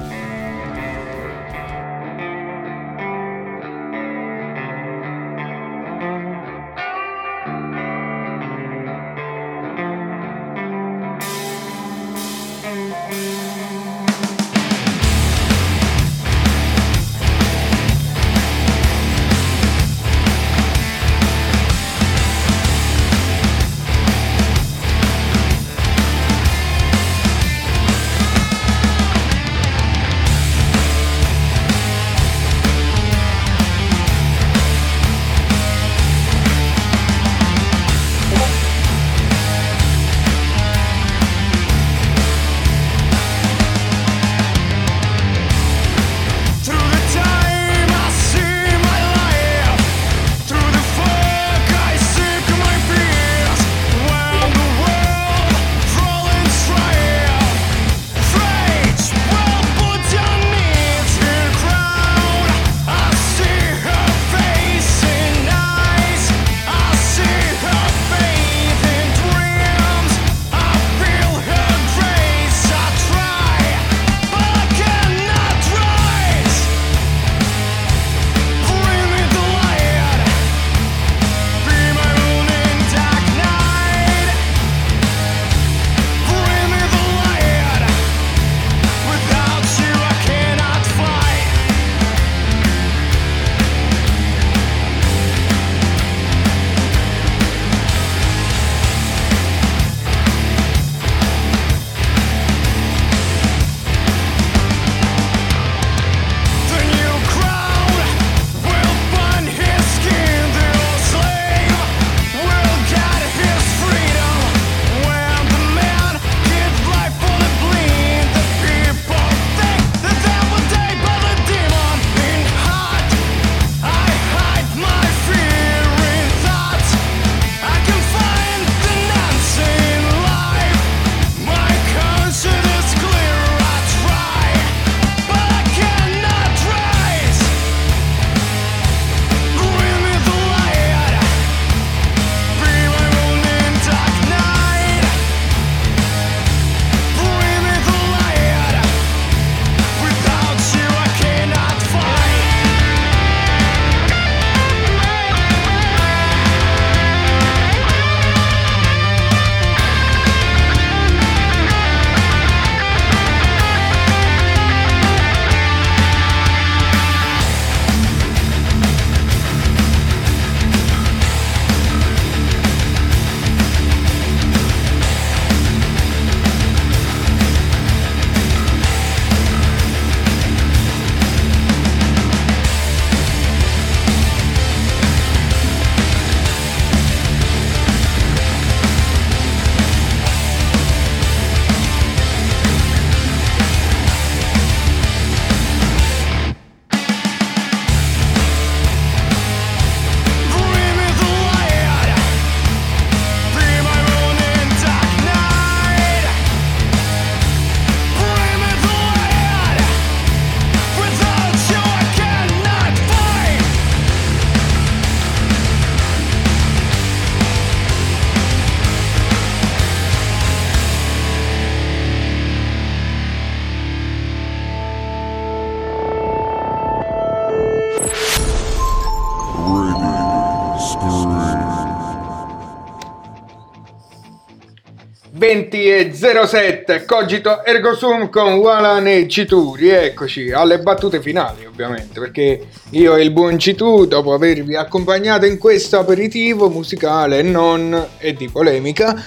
[235.32, 242.18] 20 e 07 Cogito Ergo Sum con Walan e Citu Rieccoci alle battute finali ovviamente
[242.18, 248.08] Perché io e il buon Citu Dopo avervi accompagnato in questo aperitivo musicale e non
[248.18, 249.22] e di polemica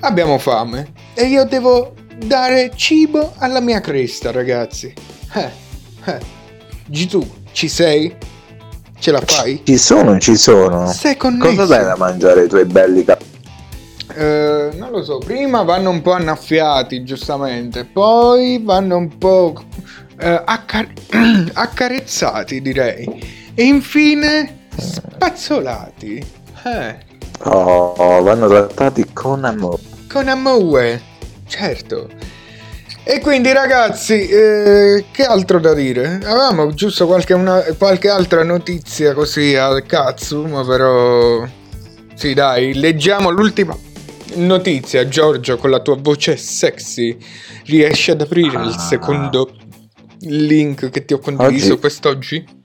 [0.00, 4.92] Abbiamo fame E io devo dare cibo alla mia cresta ragazzi
[5.34, 5.50] Eh,
[6.04, 6.42] eh
[6.86, 8.14] Gitu, ci sei?
[8.98, 9.62] Ce la fai?
[9.64, 10.86] Ci sono, ci sono.
[10.92, 11.48] Sei connesso?
[11.48, 13.33] Cosa dai da mangiare ai tuoi belli capelli?
[14.16, 19.54] Eh, non lo so, prima vanno un po' annaffiati, giustamente, poi vanno un po'
[20.18, 20.92] eh, accar-
[21.52, 26.24] accarezzati, direi, e infine spazzolati.
[26.64, 27.12] Eh,
[27.46, 29.82] Oh, vanno trattati con amore.
[30.10, 31.00] con amore,
[31.48, 32.08] certo.
[33.02, 36.20] E quindi ragazzi, eh, che altro da dire?
[36.24, 41.44] Avevamo giusto qualche, una- qualche altra notizia così al cazzo, ma però...
[42.14, 43.76] Sì dai, leggiamo l'ultima
[44.36, 45.06] notizia.
[45.08, 47.16] Giorgio, con la tua voce sexy,
[47.66, 49.50] riesci ad aprire il secondo
[50.20, 52.62] link che ti ho condiviso Oggi- quest'oggi?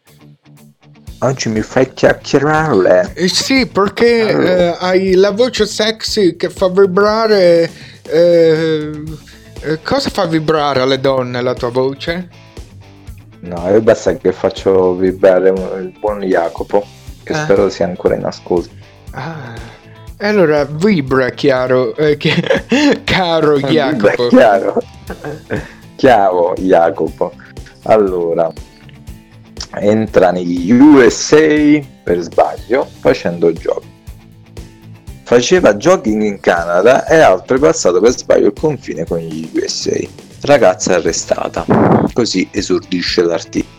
[1.22, 3.12] Oggi mi fai chiacchierare.
[3.14, 7.70] Eh sì, perché eh, hai la voce sexy che fa vibrare...
[8.04, 9.04] eh,
[9.62, 12.30] eh, cosa fa vibrare alle donne la tua voce?
[13.42, 16.86] No, io basta che faccio vibrare il buon Jacopo,
[17.24, 17.36] che Eh.
[17.36, 18.70] spero sia ancora in ascolto.
[19.12, 19.54] Ah,
[20.28, 22.18] allora vibra chiaro, eh,
[23.04, 24.28] caro Jacopo.
[24.28, 24.82] chiaro.
[25.96, 27.34] Chiaro, Jacopo.
[27.84, 28.52] Allora,
[29.76, 33.98] entra negli USA per sbaglio facendo jogging.
[35.24, 39.98] Faceva jogging in Canada e ha oltrepassato per sbaglio il confine con gli USA.
[40.42, 41.66] Ragazza arrestata.
[42.14, 43.79] Così esordisce l'articolo.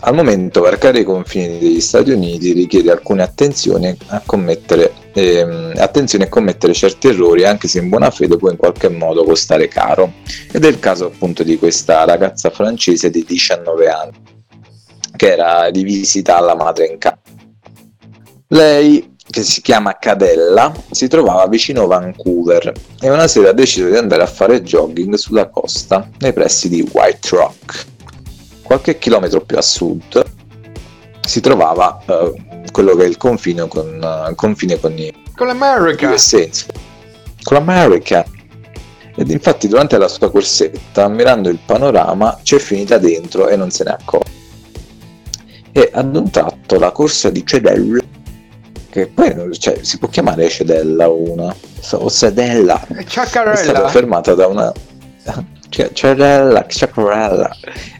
[0.00, 6.24] Al momento varcare i confini degli Stati Uniti richiede alcune attenzioni a commettere, ehm, attenzione
[6.24, 10.12] a commettere certi errori anche se in buona fede può in qualche modo costare caro.
[10.52, 14.36] Ed è il caso appunto di questa ragazza francese di 19 anni
[15.16, 17.18] che era di visita alla madre in casa.
[18.50, 23.96] Lei, che si chiama Cadella, si trovava vicino Vancouver e una sera ha deciso di
[23.96, 27.86] andare a fare jogging sulla costa nei pressi di White Rock.
[28.68, 30.22] Qualche chilometro più a sud
[31.22, 32.34] si trovava eh,
[32.70, 33.86] quello che è il confine con,
[34.28, 36.08] il confine con i Con l'America.
[37.42, 38.26] Con l'America.
[39.16, 43.84] Ed infatti durante la sua corsetta, ammirando il panorama, c'è finita dentro e non se
[43.84, 44.32] ne accorge.
[45.72, 48.02] E ad un tratto la corsa di Cedella,
[48.90, 51.56] che poi cioè, si può chiamare Cedella una,
[51.92, 53.06] o Sedella, è
[53.56, 54.70] stata fermata da una
[55.68, 56.66] Cioè, Ciarella,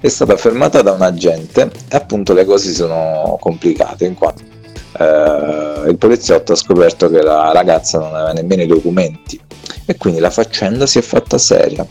[0.01, 4.57] è stata fermata da un agente e appunto le cose sono complicate in quanto
[4.99, 9.41] eh, il poliziotto ha scoperto che la ragazza non aveva nemmeno i documenti
[9.85, 11.87] e quindi la faccenda si è fatta seria.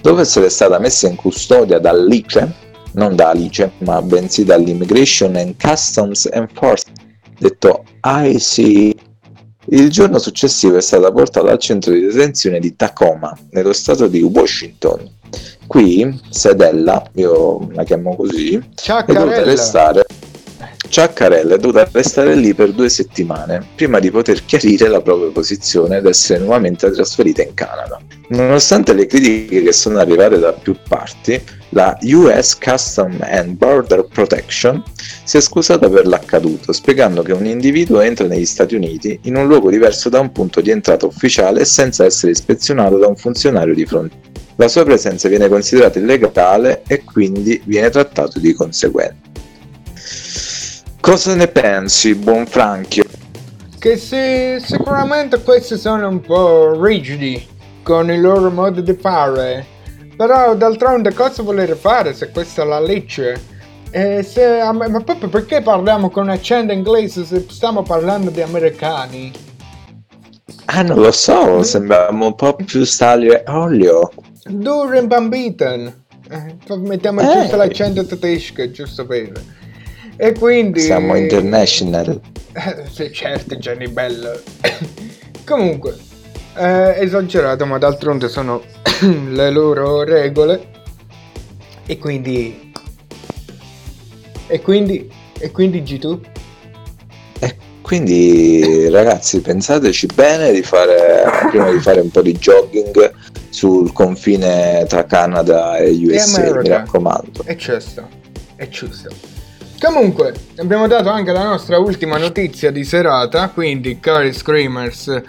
[0.00, 6.28] Dopo essere stata messa in custodia dall'ICE, non da Alice, ma bensì dall'Immigration and Customs
[6.32, 7.00] Enforcement,
[7.38, 8.96] detto IC,
[9.70, 14.22] il giorno successivo è stata portata al centro di detenzione di Tacoma, nello stato di
[14.22, 15.16] Washington.
[15.68, 20.06] Qui, Sedella, io la chiamo così, è dovuta restare.
[20.88, 25.98] Ciaccarella è dovuta restare lì per due settimane prima di poter chiarire la propria posizione
[25.98, 28.00] ed essere nuovamente trasferita in Canada.
[28.28, 31.38] Nonostante le critiche che sono arrivate da più parti,
[31.70, 34.82] la US Custom and Border Protection
[35.24, 39.46] si è scusata per l'accaduto, spiegando che un individuo entra negli Stati Uniti in un
[39.46, 43.84] luogo diverso da un punto di entrata ufficiale senza essere ispezionato da un funzionario di
[43.84, 44.46] frontiera.
[44.60, 49.14] La sua presenza viene considerata illegale e quindi viene trattato di conseguenza.
[51.00, 53.04] Cosa ne pensi, buon Franchio?
[53.78, 57.46] Che sì, sicuramente questi sono un po' rigidi
[57.84, 59.64] con il loro modo di fare.
[60.16, 63.40] Però d'altronde cosa volere fare se questa è la legge?
[63.92, 69.30] E se, ma proprio perché parliamo con accento inglese se stiamo parlando di americani?
[70.64, 74.10] Ah, non lo so, sembriamo un po' più stali e olio.
[74.48, 76.04] Duren Bambiten.
[76.30, 77.40] Eh, mettiamo Eh.
[77.40, 79.32] giusto l'accento tedesco, giusto per.
[80.16, 80.80] E quindi...
[80.80, 82.20] Siamo international.
[82.52, 84.42] Eh, sì, certo, Jenny Bell.
[85.46, 85.96] Comunque,
[86.56, 88.62] eh, esagerato, ma d'altronde sono
[89.30, 90.76] le loro regole.
[91.86, 92.72] E quindi...
[94.48, 95.10] E quindi...
[95.38, 96.18] E quindi G2?
[97.80, 103.14] Quindi, ragazzi, pensateci bene di fare, prima di fare un po' di jogging
[103.50, 106.76] sul confine tra Canada e USA, mi America.
[106.78, 107.42] raccomando.
[107.44, 108.08] E giusto,
[108.56, 109.08] è giusto.
[109.80, 115.22] Comunque, abbiamo dato anche la nostra ultima notizia di serata, quindi cari Screamers,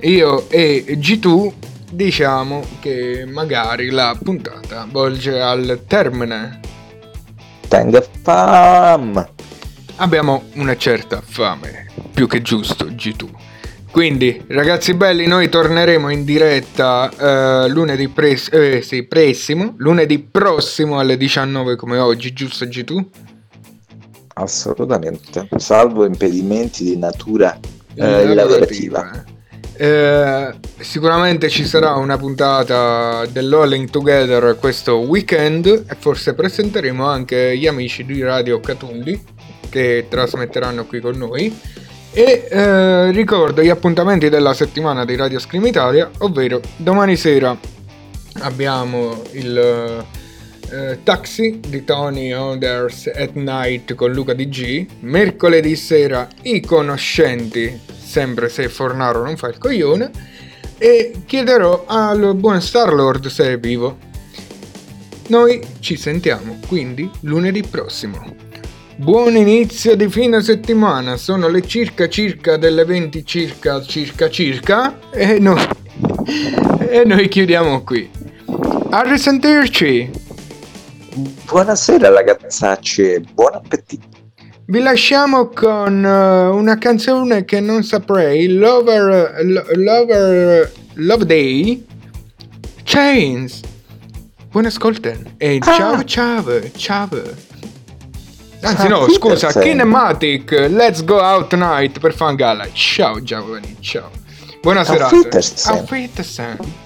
[0.00, 1.52] io e G2
[1.90, 6.60] diciamo che magari la puntata volge al termine.
[7.66, 9.28] Tenga fam!
[9.96, 13.28] Abbiamo una certa fame, più che giusto, G2.
[13.96, 17.10] Quindi, ragazzi belli, noi torneremo in diretta
[17.64, 23.04] eh, lunedì pres- eh, sì, prossimo, lunedì prossimo alle 19 come oggi, giusto G2?
[24.34, 27.58] Assolutamente, salvo impedimenti di natura
[27.94, 29.24] eh, lavorativa.
[29.72, 37.66] Eh, sicuramente ci sarà una puntata dell'Alling Together questo weekend e forse presenteremo anche gli
[37.66, 39.18] amici di Radio Catulli
[39.70, 41.84] che trasmetteranno qui con noi.
[42.18, 45.70] E eh, ricordo gli appuntamenti della settimana di Radio Scream
[46.20, 47.54] ovvero domani sera
[48.38, 50.06] abbiamo il
[50.70, 58.48] eh, Taxi di Tony Onders at Night con Luca DG, mercoledì sera I Conoscenti, sempre
[58.48, 60.10] se Fornaro non fa il coglione,
[60.78, 63.98] e chiederò al buon Starlord se è vivo.
[65.26, 68.45] Noi ci sentiamo quindi lunedì prossimo.
[68.98, 75.38] Buon inizio di fine settimana, sono le circa circa delle 20 circa circa circa e
[75.38, 75.60] noi,
[76.88, 78.10] e noi chiudiamo qui.
[78.88, 80.10] A risentirci!
[81.44, 84.06] Buonasera ragazzacci, buon appetito!
[84.64, 91.86] Vi lasciamo con uh, una canzone che non saprei, Lover, Lo- Lover, Love Day,
[92.82, 93.60] Chains.
[94.50, 97.45] Buon ascolto e ciao ciao ciao.
[98.66, 102.66] Anzi no, scusa, Kinematic, Let's Go Out Tonight per Fangala.
[102.72, 104.10] Ciao giovani, ciao.
[104.60, 105.14] Buona serata.
[105.14, 106.84] Auf Wiedersehen.